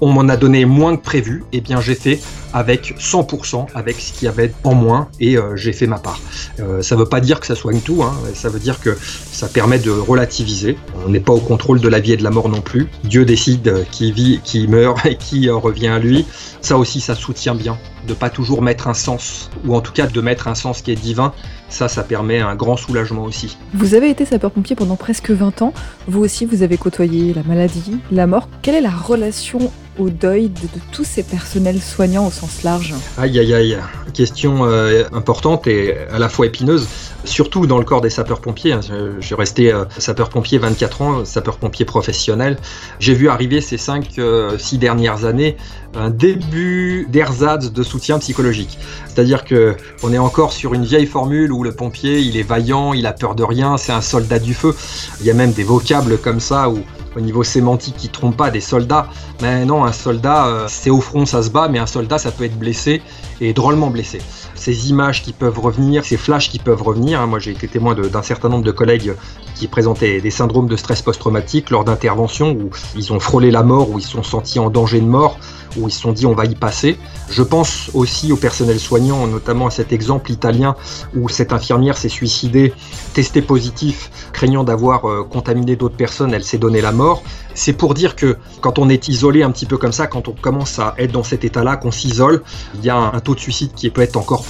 On 0.00 0.10
m'en 0.10 0.26
a 0.30 0.38
donné 0.38 0.64
moins 0.64 0.96
que 0.96 1.02
prévu, 1.02 1.44
et 1.52 1.58
eh 1.58 1.60
bien 1.60 1.82
j'ai 1.82 1.94
fait 1.94 2.20
avec 2.54 2.94
100% 2.98 3.66
avec 3.74 4.00
ce 4.00 4.14
qu'il 4.14 4.24
y 4.24 4.28
avait 4.28 4.52
en 4.64 4.74
moins 4.74 5.08
et 5.20 5.36
euh, 5.36 5.56
j'ai 5.56 5.74
fait 5.74 5.86
ma 5.86 5.98
part. 5.98 6.20
Euh, 6.58 6.80
ça 6.80 6.94
ne 6.94 7.00
veut 7.00 7.08
pas 7.08 7.20
dire 7.20 7.38
que 7.38 7.46
ça 7.46 7.54
soigne 7.54 7.80
tout, 7.80 8.02
hein, 8.02 8.14
ça 8.32 8.48
veut 8.48 8.60
dire 8.60 8.80
que 8.80 8.96
ça 9.00 9.48
permet 9.48 9.78
de 9.78 9.90
relativiser. 9.90 10.78
On 11.04 11.10
n'est 11.10 11.20
pas 11.20 11.34
au 11.34 11.40
contrôle 11.40 11.80
de 11.80 11.88
la 11.88 12.00
vie 12.00 12.12
et 12.12 12.16
de 12.16 12.24
la 12.24 12.30
mort 12.30 12.48
non 12.48 12.62
plus. 12.62 12.88
Dieu 13.04 13.26
décide 13.26 13.84
qui 13.90 14.10
vit, 14.10 14.40
qui 14.42 14.66
meurt 14.68 15.04
et 15.06 15.16
qui 15.16 15.50
euh, 15.50 15.56
revient 15.56 15.88
à 15.88 15.98
lui. 15.98 16.24
Ça 16.62 16.78
aussi, 16.78 17.00
ça 17.00 17.14
soutient 17.14 17.54
bien 17.54 17.76
de 18.06 18.14
pas 18.14 18.30
toujours 18.30 18.62
mettre 18.62 18.88
un 18.88 18.94
sens, 18.94 19.50
ou 19.64 19.74
en 19.74 19.80
tout 19.80 19.92
cas 19.92 20.06
de 20.06 20.20
mettre 20.20 20.48
un 20.48 20.54
sens 20.54 20.82
qui 20.82 20.90
est 20.90 20.96
divin, 20.96 21.32
ça, 21.74 21.88
ça 21.88 22.02
permet 22.04 22.40
un 22.40 22.54
grand 22.54 22.76
soulagement 22.76 23.24
aussi. 23.24 23.58
Vous 23.74 23.94
avez 23.94 24.08
été 24.08 24.24
sapeur-pompier 24.24 24.76
pendant 24.76 24.96
presque 24.96 25.30
20 25.30 25.62
ans, 25.62 25.74
vous 26.06 26.20
aussi 26.20 26.46
vous 26.46 26.62
avez 26.62 26.76
côtoyé 26.76 27.34
la 27.34 27.42
maladie, 27.42 27.98
la 28.10 28.26
mort. 28.26 28.48
Quelle 28.62 28.76
est 28.76 28.80
la 28.80 28.90
relation 28.90 29.70
au 29.98 30.10
deuil 30.10 30.48
de, 30.48 30.68
tous 30.92 31.04
ces 31.04 31.22
personnels 31.22 31.80
soignants 31.80 32.26
au 32.26 32.30
sens 32.30 32.62
large 32.62 32.94
Aïe 33.18 33.38
aïe 33.38 33.54
aïe, 33.54 33.78
question 34.12 34.64
euh, 34.64 35.04
importante 35.12 35.66
et 35.66 35.96
à 36.10 36.18
la 36.18 36.28
fois 36.28 36.46
épineuse, 36.46 36.88
surtout 37.24 37.66
dans 37.66 37.78
le 37.78 37.84
corps 37.84 38.00
des 38.00 38.10
sapeurs-pompiers. 38.10 38.72
Hein. 38.72 38.80
J'ai 39.20 39.34
resté 39.34 39.72
euh, 39.72 39.84
sapeur-pompier 39.98 40.58
24 40.58 41.02
ans, 41.02 41.24
sapeur-pompier 41.24 41.84
professionnel. 41.84 42.58
J'ai 42.98 43.14
vu 43.14 43.28
arriver 43.28 43.60
ces 43.60 43.76
5-6 43.76 44.18
euh, 44.18 44.56
dernières 44.78 45.24
années 45.24 45.56
un 45.96 46.10
début 46.10 47.06
d'ersatz 47.08 47.72
de 47.72 47.82
soutien 47.82 48.18
psychologique. 48.18 48.78
C'est-à-dire 49.06 49.44
que 49.44 49.76
on 50.02 50.12
est 50.12 50.18
encore 50.18 50.52
sur 50.52 50.74
une 50.74 50.84
vieille 50.84 51.06
formule 51.06 51.52
où 51.52 51.62
le 51.64 51.72
pompier, 51.72 52.20
il 52.20 52.36
est 52.36 52.42
vaillant, 52.42 52.92
il 52.92 53.06
a 53.06 53.12
peur 53.12 53.34
de 53.34 53.42
rien, 53.42 53.76
c'est 53.76 53.92
un 53.92 54.00
soldat 54.00 54.38
du 54.38 54.54
feu. 54.54 54.74
Il 55.20 55.26
y 55.26 55.30
a 55.30 55.34
même 55.34 55.52
des 55.52 55.64
vocables 55.64 56.18
comme 56.18 56.40
ça 56.40 56.68
où 56.68 56.78
au 57.16 57.20
niveau 57.20 57.44
sémantique 57.44 57.96
qui 57.96 58.08
trompe 58.08 58.36
pas 58.36 58.50
des 58.50 58.60
soldats. 58.60 59.08
Mais 59.40 59.64
non, 59.64 59.84
un 59.84 59.92
soldat, 59.92 60.46
euh, 60.46 60.66
c'est 60.68 60.90
au 60.90 61.00
front, 61.00 61.26
ça 61.26 61.42
se 61.42 61.50
bat, 61.50 61.68
mais 61.68 61.78
un 61.78 61.86
soldat, 61.86 62.18
ça 62.18 62.30
peut 62.30 62.44
être 62.44 62.58
blessé 62.58 63.02
et 63.40 63.52
drôlement 63.52 63.90
blessé. 63.90 64.20
Ces 64.54 64.90
images 64.90 65.22
qui 65.22 65.32
peuvent 65.32 65.58
revenir, 65.58 66.04
ces 66.04 66.16
flashs 66.16 66.50
qui 66.50 66.58
peuvent 66.58 66.82
revenir, 66.82 67.20
hein, 67.20 67.26
moi 67.26 67.38
j'ai 67.38 67.50
été 67.50 67.68
témoin 67.68 67.94
d'un 67.94 68.22
certain 68.22 68.48
nombre 68.48 68.64
de 68.64 68.70
collègues 68.70 69.14
qui 69.54 69.66
présentaient 69.68 70.20
des 70.20 70.30
syndromes 70.30 70.68
de 70.68 70.76
stress 70.76 71.02
post-traumatique 71.02 71.70
lors 71.70 71.84
d'interventions 71.84 72.52
où 72.52 72.70
ils 72.96 73.12
ont 73.12 73.20
frôlé 73.20 73.50
la 73.50 73.62
mort, 73.62 73.90
où 73.90 73.98
ils 73.98 74.02
se 74.02 74.10
sont 74.10 74.22
sentis 74.22 74.58
en 74.58 74.70
danger 74.70 75.00
de 75.00 75.06
mort, 75.06 75.38
où 75.76 75.88
ils 75.88 75.92
se 75.92 76.00
sont 76.00 76.12
dit 76.12 76.26
on 76.26 76.34
va 76.34 76.44
y 76.44 76.54
passer. 76.54 76.96
Je 77.30 77.42
pense 77.42 77.90
aussi 77.94 78.32
au 78.32 78.36
personnel 78.36 78.78
soignant, 78.78 79.26
notamment 79.26 79.66
à 79.66 79.70
cet 79.70 79.92
exemple 79.92 80.30
italien 80.30 80.76
où 81.16 81.28
cette 81.28 81.52
infirmière 81.52 81.96
s'est 81.96 82.08
suicidée, 82.08 82.72
testée 83.12 83.42
positif, 83.42 84.10
craignant 84.32 84.64
d'avoir 84.64 85.08
euh, 85.08 85.24
contaminé 85.24 85.76
d'autres 85.76 85.96
personnes, 85.96 86.34
elle 86.34 86.44
s'est 86.44 86.58
donnée 86.58 86.80
la 86.80 86.92
mort. 86.92 87.22
C'est 87.54 87.72
pour 87.72 87.94
dire 87.94 88.16
que 88.16 88.36
quand 88.60 88.78
on 88.78 88.88
est 88.88 89.08
isolé 89.08 89.42
un 89.42 89.50
petit 89.50 89.66
peu 89.66 89.78
comme 89.78 89.92
ça, 89.92 90.06
quand 90.06 90.28
on 90.28 90.32
commence 90.32 90.78
à 90.78 90.94
être 90.98 91.12
dans 91.12 91.22
cet 91.22 91.44
état-là, 91.44 91.76
qu'on 91.76 91.90
s'isole, 91.90 92.42
il 92.74 92.84
y 92.84 92.90
a 92.90 92.96
un 92.96 93.20
taux 93.20 93.34
de 93.34 93.40
suicide 93.40 93.72
qui 93.74 93.90
peut 93.90 94.02
être 94.02 94.16
encore 94.16 94.44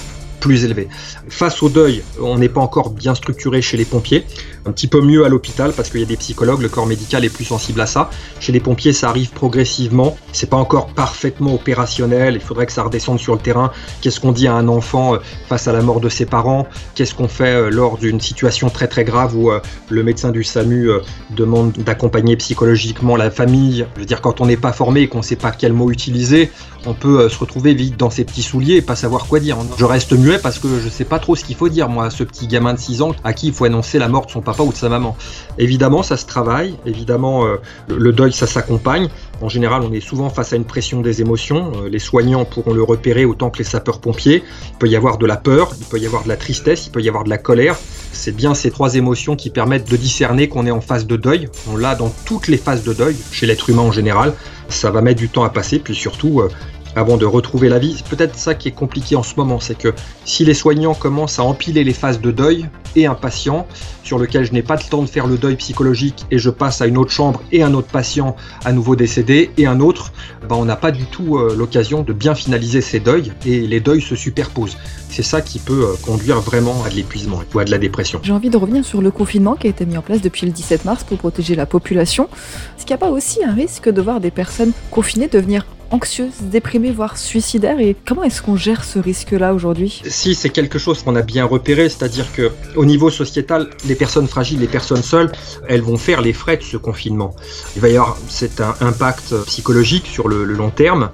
plus 0.45 0.63
élevé. 0.63 0.87
Face 1.27 1.63
au 1.63 1.69
deuil, 1.69 2.03
on 2.21 2.37
n'est 2.37 2.49
pas 2.49 2.61
encore 2.61 2.91
bien 2.91 3.15
structuré 3.15 3.63
chez 3.63 3.77
les 3.77 3.85
pompiers, 3.85 4.25
un 4.67 4.71
petit 4.71 4.85
peu 4.85 5.01
mieux 5.01 5.25
à 5.25 5.29
l'hôpital 5.29 5.73
parce 5.75 5.89
qu'il 5.89 6.01
y 6.01 6.03
a 6.03 6.05
des 6.05 6.17
psychologues, 6.17 6.61
le 6.61 6.69
corps 6.69 6.85
médical 6.85 7.25
est 7.25 7.33
plus 7.33 7.45
sensible 7.45 7.81
à 7.81 7.87
ça. 7.87 8.11
Chez 8.39 8.51
les 8.51 8.59
pompiers, 8.59 8.93
ça 8.93 9.09
arrive 9.09 9.31
progressivement, 9.31 10.15
c'est 10.33 10.47
pas 10.47 10.57
encore 10.57 10.85
parfaitement 10.93 11.55
opérationnel, 11.55 12.35
il 12.35 12.41
faudrait 12.41 12.67
que 12.67 12.73
ça 12.73 12.83
redescende 12.83 13.19
sur 13.19 13.33
le 13.33 13.39
terrain. 13.39 13.71
Qu'est-ce 14.01 14.19
qu'on 14.19 14.31
dit 14.31 14.47
à 14.47 14.53
un 14.53 14.67
enfant 14.67 15.15
euh, 15.15 15.17
face 15.49 15.67
à 15.67 15.73
la 15.73 15.81
mort 15.81 15.99
de 15.99 16.09
ses 16.09 16.27
parents? 16.27 16.67
Qu'est-ce 16.93 17.15
qu'on 17.15 17.27
fait 17.27 17.55
euh, 17.55 17.69
lors 17.71 17.97
d'une 17.97 18.21
situation 18.21 18.69
très 18.69 18.87
très 18.87 19.03
grave 19.03 19.35
où 19.35 19.49
euh, 19.49 19.61
le 19.89 20.03
médecin 20.03 20.29
du 20.29 20.43
SAMU 20.43 20.91
demande 21.31 21.71
d'accompagner 21.71 22.35
psychologiquement 22.37 23.15
la 23.15 23.31
famille? 23.31 23.87
Je 23.95 24.01
veux 24.01 24.05
dire, 24.05 24.21
quand 24.21 24.41
on 24.41 24.45
n'est 24.45 24.57
pas 24.57 24.73
formé 24.73 25.01
et 25.01 25.07
qu'on 25.07 25.19
ne 25.19 25.23
sait 25.23 25.35
pas 25.35 25.49
quel 25.49 25.73
mot 25.73 25.89
utiliser, 25.89 26.51
on 26.85 26.93
peut 26.93 27.29
se 27.29 27.39
retrouver 27.39 27.73
vite 27.73 27.97
dans 27.97 28.11
ses 28.11 28.25
petits 28.25 28.43
souliers 28.43 28.75
et 28.75 28.81
pas 28.83 28.95
savoir 28.95 29.25
quoi 29.25 29.39
dire. 29.39 29.57
Je 29.79 29.85
reste 29.85 30.13
muet 30.13 30.34
parce 30.39 30.59
que 30.59 30.79
je 30.79 30.89
sais 30.89 31.05
pas 31.05 31.19
trop 31.19 31.35
ce 31.35 31.43
qu'il 31.43 31.55
faut 31.55 31.69
dire, 31.69 31.89
moi, 31.89 32.05
à 32.05 32.09
ce 32.09 32.23
petit 32.23 32.47
gamin 32.47 32.73
de 32.73 32.79
6 32.79 33.01
ans 33.01 33.15
à 33.23 33.33
qui 33.33 33.47
il 33.47 33.53
faut 33.53 33.65
annoncer 33.65 33.99
la 33.99 34.07
mort 34.07 34.25
de 34.25 34.31
son 34.31 34.41
papa 34.41 34.63
ou 34.63 34.71
de 34.71 34.77
sa 34.77 34.89
maman. 34.89 35.15
Évidemment, 35.57 36.03
ça 36.03 36.17
se 36.17 36.25
travaille, 36.25 36.75
évidemment, 36.85 37.45
euh, 37.45 37.57
le, 37.87 38.11
deuil, 38.11 38.33
ça 38.33 38.47
s'accompagne. 38.47 39.09
En 39.41 39.49
général, 39.49 39.81
on 39.83 39.91
est 39.91 39.99
souvent 39.99 40.29
face 40.29 40.53
à 40.53 40.55
une 40.55 40.65
pression 40.65 41.01
des 41.01 41.21
émotions. 41.21 41.71
Euh, 41.75 41.89
les 41.89 41.99
soignants 41.99 42.45
pourront 42.45 42.73
le 42.73 42.83
repérer 42.83 43.25
autant 43.25 43.49
que 43.49 43.57
les 43.59 43.63
sapeurs-pompiers. 43.63 44.43
Il 44.71 44.77
peut 44.77 44.87
y 44.87 44.95
avoir 44.95 45.17
de 45.17 45.25
la 45.25 45.37
peur, 45.37 45.71
il 45.79 45.85
peut 45.85 45.99
y 45.99 46.05
avoir 46.05 46.23
de 46.23 46.29
la 46.29 46.37
tristesse, 46.37 46.87
il 46.87 46.91
peut 46.91 47.01
y 47.01 47.09
avoir 47.09 47.23
de 47.23 47.29
la 47.29 47.37
colère. 47.37 47.75
C'est 48.11 48.35
bien 48.35 48.53
ces 48.53 48.71
trois 48.71 48.95
émotions 48.95 49.35
qui 49.35 49.49
permettent 49.49 49.89
de 49.89 49.97
discerner 49.97 50.47
qu'on 50.47 50.65
est 50.65 50.71
en 50.71 50.81
phase 50.81 51.05
de 51.05 51.17
deuil. 51.17 51.49
On 51.71 51.77
l'a 51.77 51.95
dans 51.95 52.13
toutes 52.25 52.47
les 52.47 52.57
phases 52.57 52.83
de 52.83 52.93
deuil, 52.93 53.15
chez 53.31 53.45
l'être 53.45 53.69
humain 53.69 53.83
en 53.83 53.91
général. 53.91 54.33
Ça 54.69 54.89
va 54.89 55.01
mettre 55.01 55.19
du 55.19 55.29
temps 55.29 55.43
à 55.43 55.49
passer, 55.49 55.79
puis 55.79 55.95
surtout, 55.95 56.41
euh, 56.41 56.49
avant 56.95 57.17
de 57.17 57.25
retrouver 57.25 57.69
la 57.69 57.79
vie. 57.79 58.03
Peut-être 58.09 58.35
ça 58.35 58.55
qui 58.55 58.69
est 58.69 58.71
compliqué 58.71 59.15
en 59.15 59.23
ce 59.23 59.35
moment, 59.35 59.59
c'est 59.59 59.77
que 59.77 59.93
si 60.23 60.45
les 60.45 60.53
soignants 60.53 60.93
commencent 60.93 61.39
à 61.39 61.43
empiler 61.43 61.83
les 61.83 61.93
phases 61.93 62.21
de 62.21 62.31
deuil 62.31 62.67
et 62.95 63.05
un 63.05 63.15
patient 63.15 63.67
sur 64.03 64.19
lequel 64.19 64.45
je 64.45 64.53
n'ai 64.53 64.61
pas 64.61 64.75
le 64.75 64.89
temps 64.89 65.01
de 65.01 65.07
faire 65.07 65.27
le 65.27 65.37
deuil 65.37 65.55
psychologique 65.55 66.25
et 66.31 66.37
je 66.37 66.49
passe 66.49 66.81
à 66.81 66.87
une 66.87 66.97
autre 66.97 67.11
chambre 67.11 67.41
et 67.51 67.63
un 67.63 67.73
autre 67.73 67.87
patient 67.87 68.35
à 68.63 68.71
nouveau 68.71 68.95
décédé 68.95 69.51
et 69.57 69.65
un 69.65 69.79
autre, 69.79 70.13
ben 70.47 70.55
on 70.55 70.65
n'a 70.65 70.75
pas 70.75 70.91
du 70.91 71.05
tout 71.05 71.37
euh, 71.37 71.55
l'occasion 71.57 72.03
de 72.03 72.13
bien 72.13 72.35
finaliser 72.35 72.81
ces 72.81 72.99
deuils 72.99 73.31
et 73.45 73.61
les 73.61 73.79
deuils 73.79 74.01
se 74.01 74.15
superposent. 74.15 74.77
C'est 75.09 75.23
ça 75.23 75.41
qui 75.41 75.59
peut 75.59 75.85
euh, 75.85 75.95
conduire 76.05 76.39
vraiment 76.41 76.83
à 76.85 76.89
de 76.89 76.95
l'épuisement 76.95 77.41
ou 77.53 77.59
à 77.59 77.65
de 77.65 77.71
la 77.71 77.77
dépression. 77.77 78.19
J'ai 78.23 78.33
envie 78.33 78.49
de 78.49 78.57
revenir 78.57 78.85
sur 78.85 79.01
le 79.01 79.11
confinement 79.11 79.55
qui 79.55 79.67
a 79.67 79.69
été 79.69 79.85
mis 79.85 79.97
en 79.97 80.01
place 80.01 80.21
depuis 80.21 80.45
le 80.45 80.51
17 80.51 80.85
mars 80.85 81.03
pour 81.03 81.17
protéger 81.17 81.55
la 81.55 81.65
population. 81.65 82.29
Est-ce 82.77 82.85
qu'il 82.85 82.95
n'y 82.95 83.01
a 83.01 83.05
pas 83.05 83.11
aussi 83.11 83.43
un 83.43 83.53
risque 83.53 83.89
de 83.89 84.01
voir 84.01 84.19
des 84.19 84.31
personnes 84.31 84.71
confinées 84.91 85.27
devenir 85.27 85.65
anxieuses, 85.91 86.41
déprimées, 86.41 86.91
voire 86.91 87.17
suicidaires 87.17 87.79
Et 87.79 87.95
comment 88.05 88.23
est-ce 88.23 88.41
qu'on 88.41 88.55
gère 88.55 88.83
ce 88.83 88.99
risque-là 88.99 89.53
aujourd'hui? 89.53 90.01
Si 90.07 90.35
c'est 90.35 90.49
quelque 90.49 90.79
chose 90.79 91.03
qu'on 91.03 91.15
a 91.15 91.21
bien 91.21 91.45
repéré, 91.45 91.89
c'est-à-dire 91.89 92.31
que 92.33 92.51
au 92.75 92.85
niveau 92.85 93.09
sociétal, 93.09 93.69
les 93.87 93.95
personnes 93.95 94.27
fragiles, 94.27 94.59
les 94.59 94.67
personnes 94.67 95.03
seules, 95.03 95.31
elles 95.67 95.81
vont 95.81 95.97
faire 95.97 96.21
les 96.21 96.33
frais 96.33 96.57
de 96.57 96.63
ce 96.63 96.77
confinement. 96.77 97.35
Il 97.75 97.81
va 97.81 97.89
y 97.89 97.97
avoir 97.97 98.17
cet 98.27 98.61
impact 98.81 99.35
psychologique 99.45 100.07
sur 100.07 100.27
le 100.27 100.43
long 100.43 100.69
terme. 100.69 101.09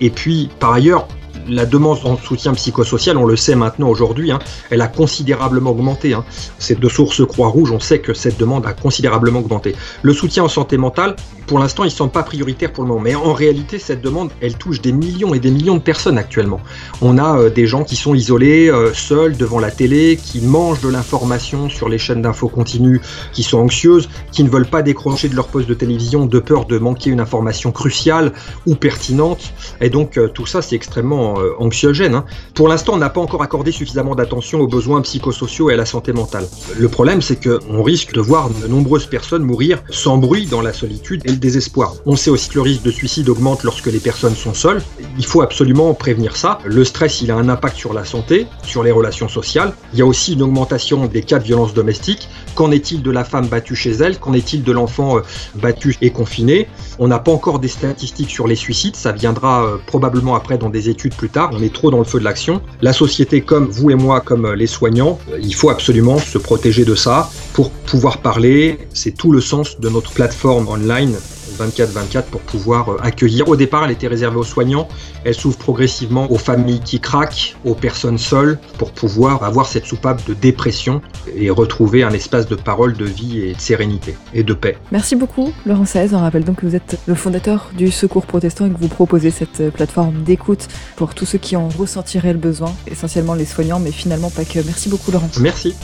Et 0.00 0.10
puis, 0.10 0.50
par 0.58 0.72
ailleurs, 0.72 1.08
la 1.48 1.66
demande 1.66 1.98
en 2.04 2.16
soutien 2.16 2.54
psychosocial, 2.54 3.16
on 3.16 3.26
le 3.26 3.36
sait 3.36 3.54
maintenant 3.54 3.88
aujourd'hui, 3.88 4.30
hein, 4.30 4.38
elle 4.70 4.80
a 4.80 4.88
considérablement 4.88 5.70
augmenté. 5.70 6.14
Hein. 6.14 6.24
C'est 6.58 6.78
de 6.78 6.88
sources 6.88 7.24
Croix-Rouge, 7.24 7.70
on 7.70 7.80
sait 7.80 7.98
que 7.98 8.14
cette 8.14 8.38
demande 8.38 8.66
a 8.66 8.72
considérablement 8.72 9.40
augmenté. 9.40 9.74
Le 10.02 10.12
soutien 10.12 10.44
en 10.44 10.48
santé 10.48 10.76
mentale, 10.76 11.16
pour 11.46 11.58
l'instant, 11.58 11.84
ils 11.84 11.88
ne 11.88 11.92
sont 11.92 12.08
pas 12.08 12.22
prioritaires 12.22 12.72
pour 12.72 12.84
le 12.84 12.88
moment. 12.88 13.00
Mais 13.00 13.14
en 13.14 13.32
réalité, 13.32 13.78
cette 13.78 14.00
demande, 14.00 14.30
elle 14.40 14.56
touche 14.56 14.80
des 14.80 14.92
millions 14.92 15.34
et 15.34 15.40
des 15.40 15.50
millions 15.50 15.76
de 15.76 15.82
personnes 15.82 16.18
actuellement. 16.18 16.60
On 17.02 17.18
a 17.18 17.38
euh, 17.38 17.50
des 17.50 17.66
gens 17.66 17.84
qui 17.84 17.96
sont 17.96 18.14
isolés, 18.14 18.70
euh, 18.70 18.92
seuls 18.94 19.36
devant 19.36 19.58
la 19.58 19.70
télé, 19.70 20.16
qui 20.16 20.40
mangent 20.40 20.80
de 20.80 20.88
l'information 20.88 21.68
sur 21.68 21.88
les 21.88 21.98
chaînes 21.98 22.22
d'infos 22.22 22.48
continues, 22.48 23.00
qui 23.32 23.42
sont 23.42 23.58
anxieuses, 23.58 24.08
qui 24.32 24.42
ne 24.42 24.48
veulent 24.48 24.66
pas 24.66 24.82
décrocher 24.82 25.28
de 25.28 25.36
leur 25.36 25.48
poste 25.48 25.68
de 25.68 25.74
télévision 25.74 26.26
de 26.26 26.38
peur 26.38 26.64
de 26.64 26.78
manquer 26.78 27.10
une 27.10 27.20
information 27.20 27.72
cruciale 27.72 28.32
ou 28.66 28.74
pertinente. 28.74 29.52
Et 29.80 29.90
donc, 29.90 30.16
euh, 30.16 30.28
tout 30.28 30.46
ça, 30.46 30.62
c'est 30.62 30.76
extrêmement 30.76 31.23
euh, 31.24 31.54
anxiogène. 31.58 32.14
Hein. 32.14 32.24
Pour 32.54 32.68
l'instant, 32.68 32.94
on 32.94 32.98
n'a 32.98 33.10
pas 33.10 33.20
encore 33.20 33.42
accordé 33.42 33.72
suffisamment 33.72 34.14
d'attention 34.14 34.60
aux 34.60 34.68
besoins 34.68 35.00
psychosociaux 35.02 35.70
et 35.70 35.74
à 35.74 35.76
la 35.76 35.86
santé 35.86 36.12
mentale. 36.12 36.46
Le 36.78 36.88
problème, 36.88 37.22
c'est 37.22 37.38
qu'on 37.42 37.82
risque 37.82 38.12
de 38.12 38.20
voir 38.20 38.50
de 38.50 38.66
nombreuses 38.68 39.06
personnes 39.06 39.42
mourir 39.42 39.82
sans 39.90 40.18
bruit 40.18 40.46
dans 40.46 40.60
la 40.60 40.72
solitude 40.72 41.22
et 41.24 41.30
le 41.30 41.36
désespoir. 41.36 41.94
On 42.06 42.16
sait 42.16 42.30
aussi 42.30 42.48
que 42.50 42.56
le 42.56 42.62
risque 42.62 42.82
de 42.82 42.90
suicide 42.90 43.28
augmente 43.28 43.64
lorsque 43.64 43.86
les 43.86 44.00
personnes 44.00 44.34
sont 44.34 44.54
seules. 44.54 44.82
Il 45.18 45.26
faut 45.26 45.42
absolument 45.42 45.94
prévenir 45.94 46.36
ça. 46.36 46.58
Le 46.64 46.84
stress, 46.84 47.22
il 47.22 47.30
a 47.30 47.36
un 47.36 47.48
impact 47.48 47.76
sur 47.76 47.92
la 47.92 48.04
santé, 48.04 48.46
sur 48.62 48.82
les 48.82 48.90
relations 48.90 49.28
sociales. 49.28 49.72
Il 49.92 49.98
y 49.98 50.02
a 50.02 50.06
aussi 50.06 50.34
une 50.34 50.42
augmentation 50.42 51.06
des 51.06 51.22
cas 51.22 51.38
de 51.38 51.44
violence 51.44 51.74
domestique. 51.74 52.28
Qu'en 52.54 52.70
est-il 52.70 53.02
de 53.02 53.10
la 53.10 53.24
femme 53.24 53.48
battue 53.48 53.76
chez 53.76 53.92
elle? 53.92 54.18
Qu'en 54.18 54.32
est-il 54.32 54.62
de 54.62 54.72
l'enfant 54.72 55.18
euh, 55.18 55.20
battu 55.56 55.96
et 56.00 56.10
confiné? 56.10 56.68
On 56.98 57.08
n'a 57.08 57.18
pas 57.18 57.32
encore 57.32 57.58
des 57.58 57.68
statistiques 57.68 58.30
sur 58.30 58.46
les 58.46 58.56
suicides. 58.56 58.96
Ça 58.96 59.12
viendra 59.12 59.64
euh, 59.64 59.76
probablement 59.86 60.34
après 60.34 60.58
dans 60.58 60.70
des 60.70 60.88
études 60.88 61.13
plus 61.14 61.28
tard, 61.28 61.50
on 61.52 61.62
est 61.62 61.72
trop 61.72 61.90
dans 61.90 61.98
le 61.98 62.04
feu 62.04 62.18
de 62.18 62.24
l'action. 62.24 62.60
La 62.82 62.92
société, 62.92 63.40
comme 63.40 63.66
vous 63.66 63.90
et 63.90 63.94
moi, 63.94 64.20
comme 64.20 64.52
les 64.52 64.66
soignants, 64.66 65.18
euh, 65.30 65.38
il 65.42 65.54
faut 65.54 65.70
absolument 65.70 66.18
se 66.18 66.38
protéger 66.38 66.84
de 66.84 66.94
ça 66.94 67.30
pour 67.52 67.70
pouvoir 67.70 68.18
parler. 68.18 68.78
C'est 68.92 69.16
tout 69.16 69.32
le 69.32 69.40
sens 69.40 69.80
de 69.80 69.88
notre 69.88 70.12
plateforme 70.12 70.68
online 70.68 71.14
24-24 71.54 72.24
pour 72.24 72.40
pouvoir 72.40 72.90
euh, 72.90 72.96
accueillir. 73.02 73.48
Au 73.48 73.56
départ, 73.56 73.84
elle 73.84 73.90
était 73.90 74.06
réservée 74.06 74.38
aux 74.38 74.44
soignants. 74.44 74.88
Elle 75.24 75.34
s'ouvre 75.34 75.56
progressivement 75.56 76.30
aux 76.30 76.38
familles 76.38 76.80
qui 76.80 77.00
craquent, 77.00 77.56
aux 77.64 77.74
personnes 77.74 78.18
seules, 78.18 78.58
pour 78.78 78.92
pouvoir 78.92 79.42
avoir 79.42 79.66
cette 79.66 79.86
soupape 79.86 80.26
de 80.26 80.34
dépression 80.34 81.00
et 81.36 81.50
retrouver 81.50 82.02
un 82.02 82.10
espace 82.10 82.46
de 82.46 82.54
parole, 82.54 82.94
de 82.94 83.04
vie 83.04 83.40
et 83.40 83.54
de 83.54 83.60
sérénité 83.60 84.16
et 84.32 84.42
de 84.42 84.54
paix. 84.54 84.76
Merci 84.92 85.16
beaucoup, 85.16 85.52
Laurent 85.66 85.86
16. 85.86 86.14
On 86.14 86.20
rappelle 86.20 86.44
donc 86.44 86.60
que 86.60 86.66
vous 86.66 86.76
êtes 86.76 86.98
le 87.06 87.14
fondateur 87.14 87.70
du 87.76 87.90
Secours 87.90 88.26
Protestant 88.26 88.66
et 88.66 88.70
que 88.70 88.78
vous 88.78 88.88
proposez 88.88 89.30
cette 89.30 89.60
euh, 89.60 89.70
plateforme 89.70 90.22
d'écoute 90.22 90.68
pour 90.96 91.14
tous 91.14 91.26
ceux 91.26 91.38
qui 91.38 91.56
en 91.56 91.68
ressentiraient 91.68 92.32
le 92.32 92.38
besoin, 92.38 92.72
essentiellement 92.90 93.34
les 93.34 93.44
soignants, 93.44 93.80
mais 93.80 93.92
finalement 93.92 94.30
pas 94.30 94.44
que. 94.44 94.60
Merci 94.64 94.88
beaucoup, 94.88 95.10
Laurent. 95.10 95.28
Merci. 95.40 95.74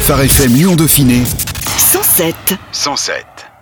Phare 0.00 0.20
FM 0.20 0.52
Lyon 0.52 0.76
Dauphiné 0.76 1.22
107. 2.16 2.58
107. 2.72 3.53